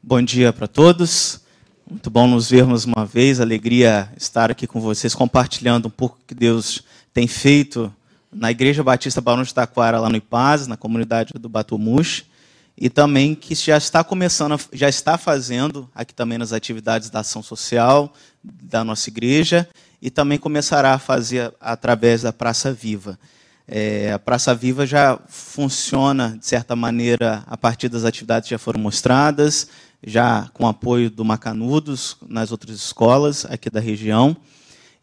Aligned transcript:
Bom 0.00 0.22
dia 0.22 0.52
para 0.52 0.68
todos. 0.68 1.40
Muito 1.90 2.08
bom 2.08 2.28
nos 2.28 2.48
vermos 2.48 2.84
uma 2.84 3.04
vez. 3.04 3.40
Alegria 3.40 4.10
estar 4.16 4.48
aqui 4.48 4.64
com 4.64 4.80
vocês, 4.80 5.12
compartilhando 5.12 5.88
um 5.88 5.90
pouco 5.90 6.16
que 6.24 6.34
Deus 6.34 6.84
tem 7.12 7.26
feito 7.26 7.92
na 8.32 8.50
Igreja 8.50 8.82
Batista 8.82 9.20
Barão 9.20 9.42
de 9.42 9.52
Taquara, 9.52 9.98
lá 9.98 10.08
no 10.08 10.16
Ipaz, 10.16 10.68
na 10.68 10.76
comunidade 10.76 11.32
do 11.34 11.48
Batumuxi, 11.48 12.26
e 12.76 12.88
também 12.88 13.34
que 13.34 13.56
já 13.56 13.76
está 13.76 14.04
começando, 14.04 14.58
já 14.72 14.88
está 14.88 15.18
fazendo 15.18 15.90
aqui 15.92 16.14
também 16.14 16.38
nas 16.38 16.52
atividades 16.52 17.10
da 17.10 17.20
ação 17.20 17.42
social 17.42 18.14
da 18.42 18.84
nossa 18.84 19.10
igreja, 19.10 19.68
e 20.00 20.10
também 20.10 20.38
começará 20.38 20.94
a 20.94 20.98
fazer 20.98 21.52
através 21.60 22.22
da 22.22 22.32
Praça 22.32 22.72
Viva. 22.72 23.18
É, 23.70 24.12
a 24.12 24.18
Praça 24.18 24.54
Viva 24.54 24.86
já 24.86 25.20
funciona, 25.28 26.38
de 26.38 26.46
certa 26.46 26.74
maneira, 26.74 27.44
a 27.46 27.54
partir 27.54 27.90
das 27.90 28.02
atividades 28.02 28.48
que 28.48 28.54
já 28.54 28.58
foram 28.58 28.80
mostradas, 28.80 29.68
já 30.02 30.48
com 30.54 30.66
apoio 30.66 31.10
do 31.10 31.22
Macanudos 31.22 32.16
nas 32.26 32.50
outras 32.50 32.76
escolas 32.76 33.44
aqui 33.44 33.68
da 33.68 33.78
região. 33.78 34.34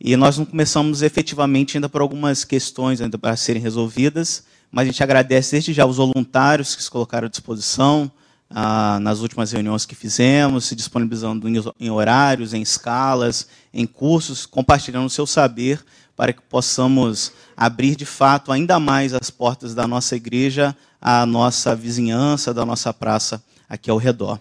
E 0.02 0.16
nós 0.18 0.40
não 0.40 0.46
começamos 0.46 1.04
efetivamente 1.04 1.78
ainda 1.78 1.88
por 1.88 2.02
algumas 2.02 2.44
questões 2.44 3.00
ainda 3.02 3.20
para 3.20 3.36
serem 3.36 3.62
resolvidas, 3.62 4.44
mas 4.72 4.84
a 4.84 4.92
gente 4.92 5.04
agradece 5.04 5.52
desde 5.52 5.72
já 5.72 5.86
os 5.86 5.98
voluntários 5.98 6.76
que 6.76 6.82
se 6.82 6.90
colocaram 6.90 7.28
à 7.28 7.30
disposição 7.30 8.12
ah, 8.50 9.00
nas 9.00 9.20
últimas 9.20 9.52
reuniões 9.52 9.86
que 9.86 9.96
fizemos, 9.96 10.66
se 10.66 10.76
disponibilizando 10.76 11.48
em, 11.80 11.90
horários, 11.92 12.54
em 12.54 12.64
escalas, 12.64 13.48
em 13.72 13.86
cursos, 13.86 14.46
compartilhando 14.46 15.06
o 15.06 15.10
seu 15.10 15.28
saber 15.28 15.86
para 16.16 16.34
que 16.34 16.42
possamos 16.42 17.32
abrir 17.56 17.96
de 17.96 18.06
fato 18.06 18.52
ainda 18.52 18.80
mais 18.80 19.14
as 19.14 19.30
portas 19.30 19.76
da 19.76 19.88
nossa 19.88 20.16
igreja 20.16 20.76
à 21.02 21.26
nossa 21.26 21.76
vizinhança, 21.76 22.54
da 22.54 22.66
nossa 22.66 22.94
praça 22.94 23.44
aqui 23.70 23.90
ao 23.90 23.98
redor. 23.98 24.40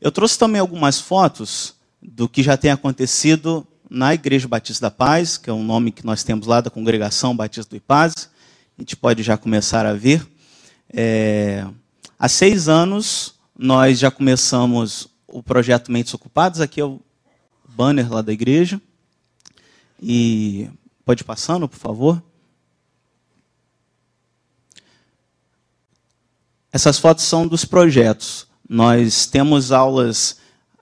Eu 0.00 0.10
trouxe 0.10 0.38
também 0.38 0.60
algumas 0.60 1.00
fotos 1.00 1.74
do 2.00 2.28
que 2.28 2.42
já 2.42 2.56
tem 2.56 2.70
acontecido 2.70 3.66
na 3.88 4.14
Igreja 4.14 4.48
Batista 4.48 4.86
da 4.86 4.90
Paz, 4.90 5.36
que 5.36 5.50
é 5.50 5.52
um 5.52 5.62
nome 5.62 5.92
que 5.92 6.04
nós 6.04 6.24
temos 6.24 6.46
lá 6.46 6.60
da 6.60 6.70
Congregação 6.70 7.36
Batista 7.36 7.70
do 7.70 7.76
Ipaz. 7.76 8.28
A 8.76 8.82
gente 8.82 8.96
pode 8.96 9.22
já 9.22 9.36
começar 9.36 9.84
a 9.84 9.92
ver. 9.92 10.26
É, 10.92 11.64
há 12.18 12.28
seis 12.28 12.68
anos, 12.68 13.34
nós 13.56 13.98
já 13.98 14.10
começamos 14.10 15.08
o 15.28 15.42
projeto 15.42 15.92
Mentes 15.92 16.12
Ocupados. 16.14 16.60
Aqui 16.60 16.80
é 16.80 16.84
o 16.84 17.00
banner 17.68 18.10
lá 18.10 18.22
da 18.22 18.32
igreja. 18.32 18.80
E 20.02 20.68
pode 21.04 21.22
ir 21.22 21.24
passando, 21.24 21.68
por 21.68 21.78
favor. 21.78 22.22
Essas 26.72 26.98
fotos 26.98 27.24
são 27.24 27.46
dos 27.46 27.64
projetos. 27.64 28.46
Nós 28.68 29.26
temos 29.26 29.72
aulas, 29.72 30.38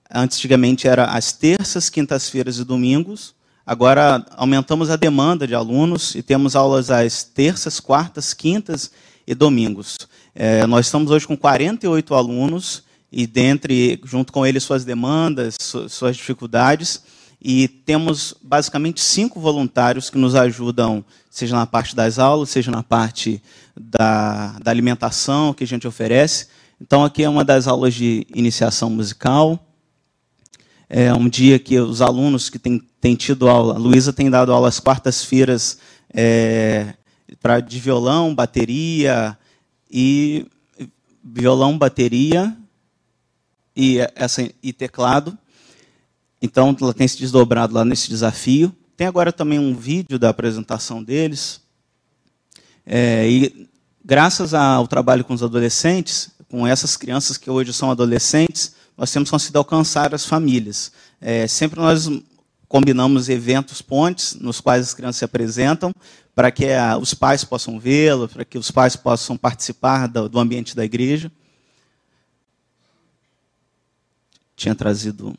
antigamente 0.09 0.87
era 0.87 1.05
às 1.05 1.33
terças, 1.33 1.89
quintas-feiras 1.89 2.57
e 2.57 2.63
domingos. 2.63 3.35
Agora 3.65 4.25
aumentamos 4.37 4.89
a 4.89 4.95
demanda 4.95 5.45
de 5.45 5.53
alunos 5.53 6.15
e 6.15 6.23
temos 6.23 6.55
aulas 6.55 6.89
às 6.89 7.23
terças, 7.23 7.79
quartas, 7.79 8.33
quintas 8.33 8.91
e 9.27 9.35
domingos. 9.35 9.97
É, 10.33 10.65
nós 10.65 10.85
estamos 10.85 11.11
hoje 11.11 11.27
com 11.27 11.35
48 11.35 12.15
alunos 12.15 12.83
e 13.11 13.27
dentre, 13.27 13.99
junto 14.05 14.31
com 14.31 14.45
eles, 14.45 14.63
suas 14.63 14.85
demandas, 14.85 15.55
suas 15.89 16.15
dificuldades. 16.15 17.03
E 17.41 17.67
temos 17.67 18.35
basicamente 18.41 19.01
cinco 19.01 19.39
voluntários 19.39 20.11
que 20.11 20.17
nos 20.17 20.35
ajudam, 20.35 21.03
seja 21.29 21.55
na 21.55 21.65
parte 21.65 21.95
das 21.95 22.19
aulas, 22.19 22.49
seja 22.49 22.69
na 22.69 22.83
parte 22.83 23.41
da, 23.75 24.59
da 24.59 24.69
alimentação 24.69 25.51
que 25.53 25.63
a 25.63 25.67
gente 25.67 25.87
oferece. 25.87 26.47
Então, 26.79 27.03
aqui 27.03 27.23
é 27.23 27.29
uma 27.29 27.43
das 27.43 27.67
aulas 27.67 27.95
de 27.95 28.27
iniciação 28.35 28.91
musical. 28.91 29.59
É 30.87 31.11
um 31.13 31.27
dia 31.27 31.57
que 31.57 31.79
os 31.79 32.01
alunos 32.01 32.49
que 32.49 32.59
têm, 32.59 33.15
tido 33.15 33.49
aula, 33.49 33.75
a 33.75 33.77
Luísa 33.77 34.13
tem 34.13 34.29
dado 34.29 34.53
aula 34.53 34.67
às 34.67 34.79
quartas-feiras 34.79 35.79
é, 36.13 36.93
pra, 37.41 37.59
de 37.59 37.79
violão, 37.79 38.35
bateria 38.35 39.37
e 39.89 40.45
violão, 41.23 41.77
bateria 41.77 42.55
e, 43.75 43.99
essa, 44.15 44.47
e 44.61 44.73
teclado. 44.73 45.37
Então, 46.41 46.75
ela 46.81 46.93
tem 46.93 47.07
se 47.07 47.17
desdobrado 47.17 47.73
lá 47.73 47.85
nesse 47.85 48.09
desafio. 48.09 48.75
Tem 48.97 49.05
agora 49.05 49.31
também 49.31 49.59
um 49.59 49.75
vídeo 49.75 50.17
da 50.17 50.29
apresentação 50.29 51.03
deles. 51.03 51.61
É, 52.85 53.29
e 53.29 53.69
graças 54.03 54.53
ao 54.53 54.87
trabalho 54.87 55.23
com 55.23 55.33
os 55.33 55.43
adolescentes, 55.43 56.31
com 56.49 56.65
essas 56.65 56.97
crianças 56.97 57.37
que 57.37 57.49
hoje 57.49 57.73
são 57.73 57.91
adolescentes, 57.91 58.75
nós 58.97 59.11
temos 59.11 59.29
conseguido 59.29 59.59
alcançar 59.59 60.13
as 60.13 60.25
famílias. 60.25 60.91
É, 61.19 61.47
sempre 61.47 61.79
nós 61.79 62.09
combinamos 62.67 63.29
eventos 63.29 63.81
pontes 63.81 64.35
nos 64.35 64.59
quais 64.61 64.87
as 64.87 64.93
crianças 64.93 65.17
se 65.17 65.25
apresentam 65.25 65.93
para 66.33 66.49
que 66.51 66.71
a, 66.71 66.97
os 66.97 67.13
pais 67.13 67.43
possam 67.43 67.79
vê-lo, 67.79 68.27
para 68.27 68.45
que 68.45 68.57
os 68.57 68.71
pais 68.71 68.95
possam 68.95 69.37
participar 69.37 70.07
do, 70.07 70.29
do 70.29 70.39
ambiente 70.39 70.75
da 70.75 70.83
igreja. 70.83 71.31
Tinha 74.55 74.73
trazido 74.73 75.35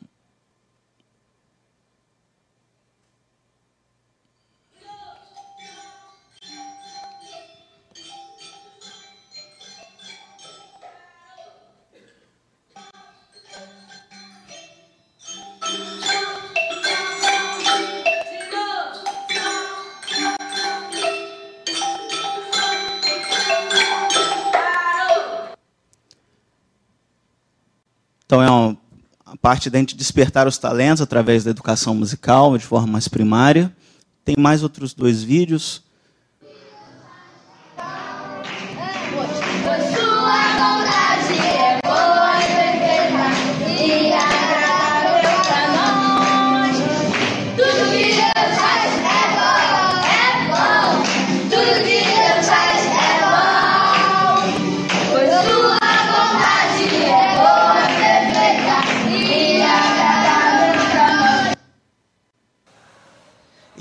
parte 29.43 29.69
da 29.69 29.77
gente 29.77 29.97
despertar 29.97 30.47
os 30.47 30.57
talentos 30.57 31.01
através 31.01 31.43
da 31.43 31.51
educação 31.51 31.93
musical 31.93 32.57
de 32.57 32.63
forma 32.63 32.87
mais 32.87 33.09
primária. 33.09 33.75
Tem 34.23 34.35
mais 34.39 34.63
outros 34.63 34.93
dois 34.93 35.21
vídeos. 35.21 35.83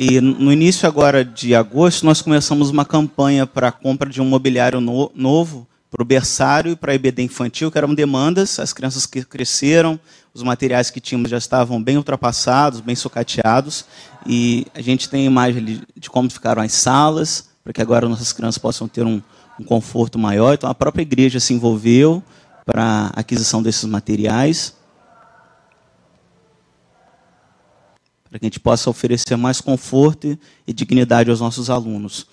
E 0.04 0.20
no 0.20 0.52
início 0.52 0.88
agora 0.88 1.24
de 1.24 1.54
agosto, 1.54 2.04
nós 2.04 2.20
começamos 2.20 2.70
uma 2.70 2.84
campanha 2.84 3.46
para 3.46 3.68
a 3.68 3.72
compra 3.72 4.10
de 4.10 4.20
um 4.20 4.24
mobiliário 4.24 4.80
no, 4.80 5.12
novo 5.14 5.64
para 5.88 6.02
o 6.02 6.04
berçário 6.04 6.72
e 6.72 6.76
para 6.76 6.90
a 6.90 6.94
EBD 6.96 7.22
infantil, 7.22 7.70
que 7.70 7.78
eram 7.78 7.94
demandas, 7.94 8.58
as 8.58 8.72
crianças 8.72 9.06
que 9.06 9.24
cresceram, 9.24 10.00
os 10.34 10.42
materiais 10.42 10.90
que 10.90 11.00
tínhamos 11.00 11.30
já 11.30 11.38
estavam 11.38 11.80
bem 11.80 11.96
ultrapassados, 11.96 12.80
bem 12.80 12.96
socateados, 12.96 13.84
e 14.26 14.66
a 14.74 14.80
gente 14.80 15.08
tem 15.08 15.24
imagem 15.24 15.82
de 15.96 16.10
como 16.10 16.28
ficaram 16.28 16.62
as 16.62 16.72
salas, 16.72 17.50
para 17.62 17.72
que 17.72 17.80
agora 17.80 18.08
nossas 18.08 18.32
crianças 18.32 18.58
possam 18.58 18.88
ter 18.88 19.06
um, 19.06 19.22
um 19.56 19.62
conforto 19.62 20.18
maior. 20.18 20.54
Então 20.54 20.68
a 20.68 20.74
própria 20.74 21.02
igreja 21.02 21.38
se 21.38 21.54
envolveu 21.54 22.20
para 22.66 23.12
a 23.14 23.20
aquisição 23.20 23.62
desses 23.62 23.84
materiais. 23.84 24.74
Para 28.32 28.38
que 28.38 28.46
a 28.46 28.48
gente 28.48 28.60
possa 28.60 28.88
oferecer 28.88 29.36
mais 29.36 29.60
conforto 29.60 30.38
e 30.66 30.72
dignidade 30.72 31.28
aos 31.28 31.38
nossos 31.38 31.68
alunos. 31.68 32.26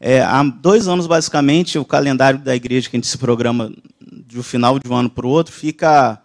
É, 0.00 0.22
há 0.22 0.42
dois 0.42 0.88
anos, 0.88 1.06
basicamente, 1.06 1.78
o 1.78 1.84
calendário 1.84 2.38
da 2.38 2.56
igreja 2.56 2.88
que 2.88 2.96
a 2.96 2.98
gente 2.98 3.06
se 3.06 3.18
programa 3.18 3.70
de 4.00 4.38
um 4.38 4.42
final 4.42 4.78
de 4.78 4.90
um 4.90 4.96
ano 4.96 5.10
para 5.10 5.26
o 5.26 5.28
outro 5.28 5.52
fica 5.52 6.18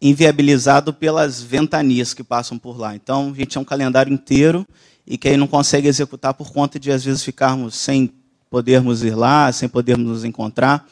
inviabilizado 0.00 0.94
pelas 0.94 1.42
ventanias 1.42 2.14
que 2.14 2.22
passam 2.22 2.56
por 2.56 2.78
lá. 2.78 2.94
Então, 2.94 3.32
a 3.34 3.36
gente 3.36 3.58
é 3.58 3.60
um 3.60 3.64
calendário 3.64 4.12
inteiro 4.12 4.64
e 5.04 5.18
que 5.18 5.28
aí 5.28 5.36
não 5.36 5.48
consegue 5.48 5.88
executar 5.88 6.32
por 6.34 6.52
conta 6.52 6.78
de, 6.78 6.92
às 6.92 7.04
vezes, 7.04 7.24
ficarmos 7.24 7.74
sem 7.74 8.12
podermos 8.48 9.02
ir 9.02 9.16
lá, 9.16 9.50
sem 9.50 9.68
podermos 9.68 10.06
nos 10.06 10.24
encontrar. 10.24 10.86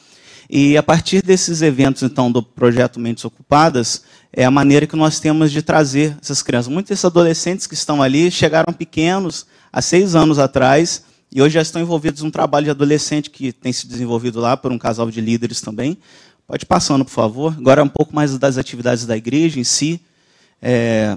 E 0.49 0.75
a 0.75 0.81
partir 0.81 1.21
desses 1.21 1.61
eventos, 1.61 2.01
então, 2.01 2.31
do 2.31 2.41
projeto 2.41 2.99
Mentes 2.99 3.23
Ocupadas, 3.23 4.03
é 4.33 4.43
a 4.45 4.51
maneira 4.51 4.87
que 4.87 4.95
nós 4.95 5.19
temos 5.19 5.51
de 5.51 5.61
trazer 5.61 6.17
essas 6.21 6.41
crianças. 6.41 6.71
Muitos 6.71 6.89
desses 6.89 7.05
adolescentes 7.05 7.67
que 7.67 7.75
estão 7.75 8.01
ali 8.01 8.31
chegaram 8.31 8.73
pequenos, 8.73 9.45
há 9.71 9.81
seis 9.81 10.15
anos 10.15 10.39
atrás, 10.39 11.03
e 11.31 11.41
hoje 11.41 11.53
já 11.53 11.61
estão 11.61 11.79
envolvidos 11.79 12.23
num 12.23 12.31
trabalho 12.31 12.65
de 12.65 12.71
adolescente 12.71 13.29
que 13.29 13.51
tem 13.51 13.71
se 13.71 13.87
desenvolvido 13.87 14.39
lá 14.39 14.57
por 14.57 14.71
um 14.71 14.79
casal 14.79 15.11
de 15.11 15.21
líderes 15.21 15.61
também, 15.61 15.97
Pode 16.49 16.63
ir 16.63 16.65
passando, 16.65 17.05
por 17.05 17.11
favor. 17.11 17.53
Agora 17.55 17.83
um 17.83 17.87
pouco 17.87 18.15
mais 18.15 18.35
das 18.39 18.57
atividades 18.57 19.05
da 19.05 19.15
igreja 19.15 19.59
em 19.59 19.63
si. 19.63 20.01
É, 20.59 21.15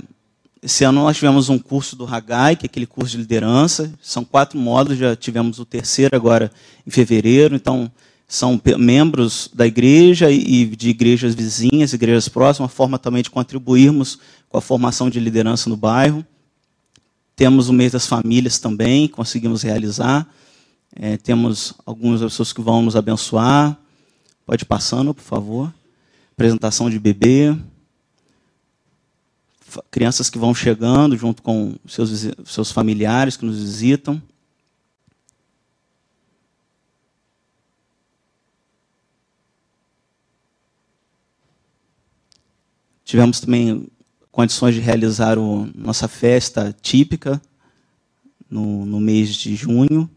esse 0.62 0.84
ano 0.84 1.00
nós 1.00 1.16
tivemos 1.16 1.48
um 1.48 1.58
curso 1.58 1.96
do 1.96 2.04
Hagai, 2.04 2.54
que 2.54 2.66
é 2.66 2.68
aquele 2.68 2.84
curso 2.84 3.12
de 3.12 3.16
liderança. 3.16 3.90
São 4.02 4.26
quatro 4.26 4.58
módulos, 4.58 4.98
já 4.98 5.16
tivemos 5.16 5.58
o 5.58 5.64
terceiro 5.64 6.14
agora 6.14 6.52
em 6.86 6.90
fevereiro. 6.90 7.56
Então, 7.56 7.90
são 8.32 8.58
membros 8.78 9.50
da 9.52 9.66
igreja 9.66 10.30
e 10.30 10.64
de 10.64 10.88
igrejas 10.88 11.34
vizinhas, 11.34 11.92
igrejas 11.92 12.30
próximas, 12.30 12.60
uma 12.60 12.74
forma 12.74 12.98
também 12.98 13.22
de 13.22 13.28
contribuirmos 13.28 14.18
com 14.48 14.56
a 14.56 14.60
formação 14.62 15.10
de 15.10 15.20
liderança 15.20 15.68
no 15.68 15.76
bairro. 15.76 16.24
Temos 17.36 17.68
o 17.68 17.74
mês 17.74 17.92
das 17.92 18.06
famílias 18.06 18.58
também, 18.58 19.06
conseguimos 19.06 19.60
realizar. 19.60 20.26
É, 20.96 21.18
temos 21.18 21.74
algumas 21.84 22.22
pessoas 22.22 22.54
que 22.54 22.62
vão 22.62 22.80
nos 22.80 22.96
abençoar. 22.96 23.78
Pode 24.46 24.62
ir 24.62 24.66
passando, 24.66 25.12
por 25.12 25.22
favor. 25.22 25.70
Apresentação 26.32 26.88
de 26.88 26.98
bebê. 26.98 27.54
Crianças 29.90 30.30
que 30.30 30.38
vão 30.38 30.54
chegando 30.54 31.18
junto 31.18 31.42
com 31.42 31.74
seus, 31.86 32.28
seus 32.46 32.72
familiares 32.72 33.36
que 33.36 33.44
nos 33.44 33.62
visitam. 33.62 34.22
Tivemos 43.12 43.40
também 43.40 43.88
condições 44.30 44.74
de 44.74 44.80
realizar 44.80 45.36
a 45.36 45.42
nossa 45.74 46.08
festa 46.08 46.74
típica 46.80 47.42
no, 48.48 48.86
no 48.86 48.98
mês 48.98 49.34
de 49.34 49.54
junho. 49.54 50.08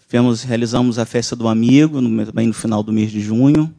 Fizemos, 0.00 0.42
realizamos 0.42 0.98
a 0.98 1.06
festa 1.06 1.34
do 1.34 1.48
amigo, 1.48 2.02
no, 2.02 2.26
também 2.26 2.48
no 2.48 2.52
final 2.52 2.82
do 2.82 2.92
mês 2.92 3.10
de 3.10 3.22
junho. 3.22 3.74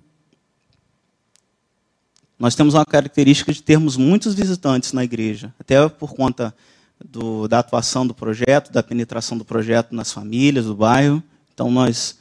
Nós 2.40 2.56
temos 2.56 2.74
uma 2.74 2.88
característica 2.88 3.54
de 3.54 3.62
termos 3.62 3.98
muitos 3.98 4.34
visitantes 4.34 4.94
na 4.94 5.04
igreja, 5.04 5.54
até 5.60 5.88
por 5.88 6.16
conta 6.16 6.52
do, 7.06 7.48
da 7.48 7.59
atuação 7.59 8.06
do 8.06 8.13
projeto, 8.13 8.71
da 8.71 8.83
penetração 8.83 9.38
do 9.38 9.45
projeto 9.45 9.94
nas 9.95 10.12
famílias 10.12 10.65
do 10.65 10.75
bairro. 10.75 11.21
Então, 11.53 11.71
nós 11.71 12.18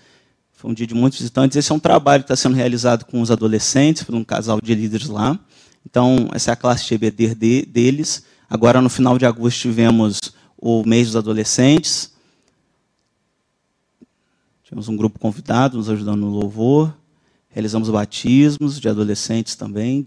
foi 0.53 0.71
um 0.71 0.75
dia 0.75 0.87
de 0.87 0.94
muitos 0.94 1.19
visitantes. 1.19 1.56
Esse 1.56 1.73
é 1.73 1.75
um 1.75 1.81
trabalho 1.81 2.23
que 2.23 2.32
está 2.32 2.37
sendo 2.37 2.55
realizado 2.55 3.05
com 3.06 3.21
os 3.21 3.31
adolescentes, 3.31 4.03
por 4.03 4.15
um 4.15 4.23
casal 4.23 4.61
de 4.61 4.75
líderes 4.75 5.09
lá. 5.09 5.38
Então, 5.85 6.29
essa 6.35 6.50
é 6.50 6.53
a 6.53 6.56
classe 6.56 6.87
de 6.87 6.94
EBD 6.94 7.65
deles. 7.65 8.25
Agora, 8.49 8.81
no 8.81 8.91
final 8.91 9.17
de 9.17 9.25
agosto, 9.25 9.61
tivemos 9.61 10.21
o 10.59 10.85
mês 10.85 11.06
dos 11.06 11.17
adolescentes. 11.17 12.12
Tivemos 14.62 14.88
um 14.88 14.97
grupo 14.97 15.19
convidado 15.19 15.79
nos 15.79 15.88
ajudando 15.88 16.21
no 16.21 16.31
louvor. 16.31 16.94
Realizamos 17.49 17.88
batismos 17.88 18.79
de 18.79 18.88
adolescentes 18.88 19.55
também. 19.55 20.06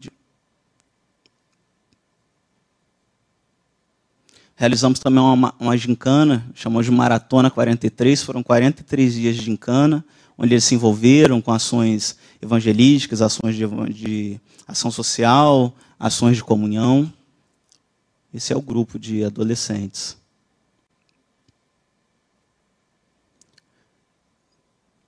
Realizamos 4.63 4.97
também 4.97 5.21
uma, 5.21 5.53
uma 5.59 5.75
gincana, 5.75 6.49
chamamos 6.55 6.85
de 6.85 6.91
Maratona 6.93 7.51
43. 7.51 8.23
Foram 8.23 8.41
43 8.41 9.13
dias 9.13 9.35
de 9.35 9.41
gincana, 9.43 10.05
onde 10.37 10.53
eles 10.53 10.63
se 10.63 10.73
envolveram 10.73 11.41
com 11.41 11.51
ações 11.51 12.17
evangelísticas, 12.41 13.21
ações 13.21 13.57
de, 13.57 13.67
de 13.93 14.39
ação 14.65 14.89
social, 14.89 15.75
ações 15.99 16.37
de 16.37 16.45
comunhão. 16.45 17.11
Esse 18.33 18.53
é 18.53 18.55
o 18.55 18.61
grupo 18.61 18.97
de 18.97 19.25
adolescentes. 19.25 20.15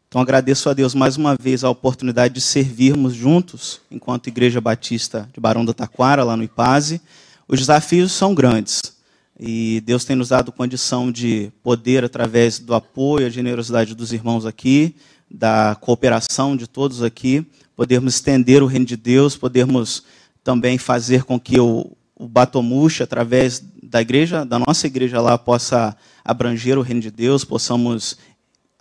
Então 0.09 0.21
agradeço 0.21 0.69
a 0.69 0.73
Deus 0.73 0.93
mais 0.93 1.15
uma 1.15 1.33
vez 1.33 1.63
a 1.63 1.69
oportunidade 1.69 2.33
de 2.33 2.41
servirmos 2.41 3.13
juntos, 3.13 3.79
enquanto 3.89 4.27
Igreja 4.27 4.59
Batista 4.59 5.29
de 5.33 5.39
Barão 5.39 5.63
da 5.63 5.73
Taquara, 5.73 6.25
lá 6.25 6.35
no 6.35 6.43
Ipaze. 6.43 6.99
Os 7.47 7.57
desafios 7.57 8.11
são 8.11 8.35
grandes 8.35 8.94
e 9.39 9.81
Deus 9.81 10.05
tem 10.05 10.15
nos 10.15 10.29
dado 10.29 10.51
condição 10.51 11.11
de 11.11 11.51
poder, 11.61 12.03
através 12.05 12.57
do 12.57 12.73
apoio, 12.73 13.27
a 13.27 13.29
generosidade 13.29 13.93
dos 13.93 14.13
irmãos 14.13 14.45
aqui, 14.45 14.95
da 15.29 15.75
cooperação 15.75 16.55
de 16.55 16.67
todos 16.67 17.03
aqui, 17.03 17.45
podermos 17.75 18.15
estender 18.15 18.63
o 18.63 18.67
reino 18.67 18.85
de 18.85 18.95
Deus, 18.95 19.35
podermos 19.35 20.03
também 20.43 20.77
fazer 20.77 21.23
com 21.23 21.39
que 21.39 21.59
o, 21.59 21.91
o 22.15 22.27
Batomuxa, 22.27 23.03
através 23.03 23.61
da 23.83 24.01
igreja, 24.01 24.45
da 24.45 24.57
nossa 24.57 24.87
igreja 24.87 25.19
lá, 25.19 25.37
possa 25.37 25.95
abranger 26.23 26.77
o 26.77 26.81
reino 26.81 27.01
de 27.01 27.11
Deus, 27.11 27.43
possamos 27.43 28.17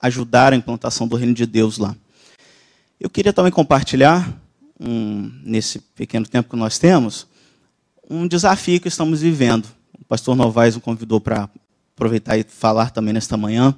ajudar 0.00 0.52
a 0.52 0.56
implantação 0.56 1.08
do 1.08 1.16
reino 1.16 1.34
de 1.34 1.46
Deus 1.46 1.78
lá. 1.78 1.96
Eu 3.00 3.10
queria 3.10 3.32
também 3.32 3.50
compartilhar, 3.50 4.32
um, 4.78 5.32
nesse 5.42 5.80
pequeno 5.80 6.26
tempo 6.26 6.50
que 6.50 6.56
nós 6.56 6.78
temos, 6.78 7.26
um 8.08 8.28
desafio 8.28 8.80
que 8.80 8.88
estamos 8.88 9.20
vivendo. 9.20 9.66
O 10.04 10.06
pastor 10.06 10.36
Novaes 10.36 10.74
nos 10.74 10.84
convidou 10.84 11.18
para 11.18 11.48
aproveitar 11.96 12.36
e 12.36 12.44
falar 12.44 12.90
também 12.90 13.14
nesta 13.14 13.38
manhã. 13.38 13.74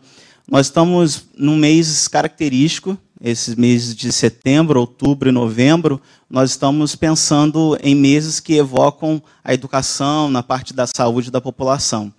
Nós 0.51 0.67
estamos 0.67 1.27
num 1.39 1.57
mês 1.57 2.09
característico, 2.09 2.99
esses 3.21 3.55
meses 3.55 3.95
de 3.95 4.13
setembro, 4.13 4.81
outubro 4.81 5.29
e 5.29 5.33
novembro, 5.33 6.01
nós 6.29 6.51
estamos 6.51 6.97
pensando 6.97 7.79
em 7.81 7.95
meses 7.95 8.41
que 8.41 8.55
evocam 8.55 9.23
a 9.45 9.55
educação 9.55 10.29
na 10.29 10.43
parte 10.43 10.75
da 10.75 10.87
saúde 10.87 11.31
da 11.31 11.41
população. 11.41 12.13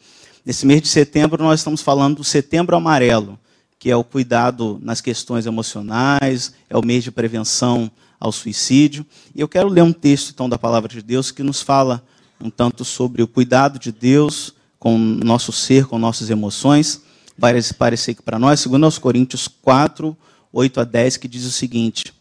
Nesse 0.46 0.66
mês 0.66 0.82
de 0.82 0.88
setembro, 0.88 1.44
nós 1.44 1.60
estamos 1.60 1.82
falando 1.82 2.16
do 2.18 2.24
Setembro 2.24 2.78
Amarelo, 2.78 3.38
que 3.78 3.92
é 3.92 3.96
o 3.96 4.06
cuidado 4.06 4.80
nas 4.82 5.02
questões 5.02 5.46
emocionais, 5.46 6.54
é 6.70 6.78
o 6.78 6.86
mês 6.86 7.04
de 7.04 7.12
prevenção 7.12 7.92
ao 8.18 8.32
suicídio. 8.32 9.06
E 9.36 9.42
eu 9.42 9.50
quero 9.50 9.68
ler 9.68 9.84
um 9.84 9.92
texto 9.92 10.32
então 10.32 10.48
da 10.48 10.58
palavra 10.58 10.88
de 10.88 11.02
Deus 11.02 11.30
que 11.30 11.44
nos 11.44 11.62
fala 11.62 12.02
um 12.42 12.50
tanto 12.50 12.86
sobre 12.86 13.22
o 13.22 13.28
cuidado 13.28 13.80
de 13.80 13.92
Deus 13.92 14.54
com 14.80 14.96
o 14.96 15.24
nosso 15.24 15.52
ser, 15.52 15.86
com 15.86 15.98
nossas 15.98 16.30
emoções. 16.30 17.02
Vai 17.38 17.54
parecer 17.78 18.16
que 18.16 18.22
para 18.22 18.40
nós, 18.40 18.60
segundo 18.60 18.86
aos 18.86 18.98
Coríntios 18.98 19.48
4, 19.48 20.16
8 20.52 20.80
a 20.80 20.84
10, 20.84 21.18
que 21.18 21.28
diz 21.28 21.46
o 21.46 21.52
seguinte: 21.52 22.14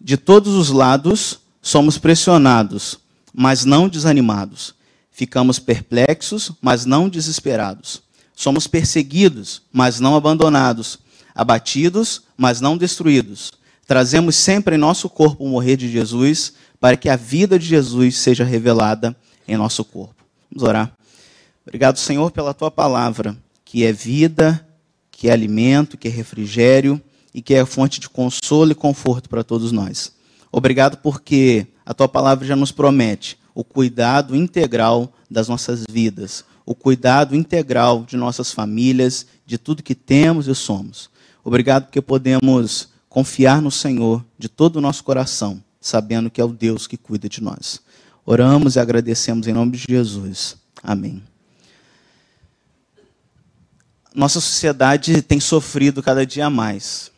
De 0.00 0.16
todos 0.16 0.54
os 0.54 0.70
lados 0.70 1.40
somos 1.60 1.98
pressionados, 1.98 2.98
mas 3.32 3.64
não 3.64 3.88
desanimados. 3.88 4.74
Ficamos 5.10 5.58
perplexos, 5.58 6.52
mas 6.60 6.86
não 6.86 7.08
desesperados 7.08 8.02
Somos 8.34 8.66
perseguidos, 8.66 9.62
mas 9.72 10.00
não 10.00 10.16
abandonados, 10.16 10.98
abatidos, 11.34 12.22
mas 12.36 12.60
não 12.60 12.76
destruídos. 12.76 13.52
Trazemos 13.86 14.36
sempre 14.36 14.74
em 14.74 14.78
nosso 14.78 15.08
corpo 15.08 15.44
o 15.44 15.48
morrer 15.48 15.76
de 15.76 15.88
Jesus, 15.88 16.54
para 16.82 16.96
que 16.96 17.08
a 17.08 17.14
vida 17.14 17.60
de 17.60 17.64
Jesus 17.64 18.18
seja 18.18 18.42
revelada 18.42 19.16
em 19.46 19.56
nosso 19.56 19.84
corpo. 19.84 20.16
Vamos 20.50 20.68
orar. 20.68 20.92
Obrigado, 21.64 21.96
Senhor, 21.96 22.32
pela 22.32 22.52
tua 22.52 22.72
palavra, 22.72 23.36
que 23.64 23.84
é 23.84 23.92
vida, 23.92 24.66
que 25.08 25.28
é 25.28 25.32
alimento, 25.32 25.96
que 25.96 26.08
é 26.08 26.10
refrigério 26.10 27.00
e 27.32 27.40
que 27.40 27.54
é 27.54 27.64
fonte 27.64 28.00
de 28.00 28.08
consolo 28.08 28.72
e 28.72 28.74
conforto 28.74 29.28
para 29.28 29.44
todos 29.44 29.70
nós. 29.70 30.12
Obrigado 30.50 30.96
porque 30.96 31.68
a 31.86 31.94
tua 31.94 32.08
palavra 32.08 32.44
já 32.44 32.56
nos 32.56 32.72
promete 32.72 33.38
o 33.54 33.62
cuidado 33.62 34.34
integral 34.34 35.12
das 35.30 35.46
nossas 35.46 35.84
vidas, 35.88 36.44
o 36.66 36.74
cuidado 36.74 37.36
integral 37.36 38.04
de 38.04 38.16
nossas 38.16 38.50
famílias, 38.50 39.24
de 39.46 39.56
tudo 39.56 39.84
que 39.84 39.94
temos 39.94 40.48
e 40.48 40.54
somos. 40.56 41.08
Obrigado 41.44 41.84
porque 41.84 42.02
podemos 42.02 42.88
confiar 43.08 43.62
no 43.62 43.70
Senhor 43.70 44.24
de 44.36 44.48
todo 44.48 44.76
o 44.76 44.80
nosso 44.80 45.04
coração, 45.04 45.62
sabendo 45.82 46.30
que 46.30 46.40
é 46.40 46.44
o 46.44 46.52
Deus 46.52 46.86
que 46.86 46.96
cuida 46.96 47.28
de 47.28 47.42
nós. 47.42 47.82
Oramos 48.24 48.76
e 48.76 48.80
agradecemos 48.80 49.48
em 49.48 49.52
nome 49.52 49.72
de 49.72 49.84
Jesus. 49.88 50.56
Amém. 50.82 51.22
Nossa 54.14 54.40
sociedade 54.40 55.20
tem 55.22 55.40
sofrido 55.40 56.02
cada 56.02 56.24
dia 56.24 56.48
mais. 56.48 57.10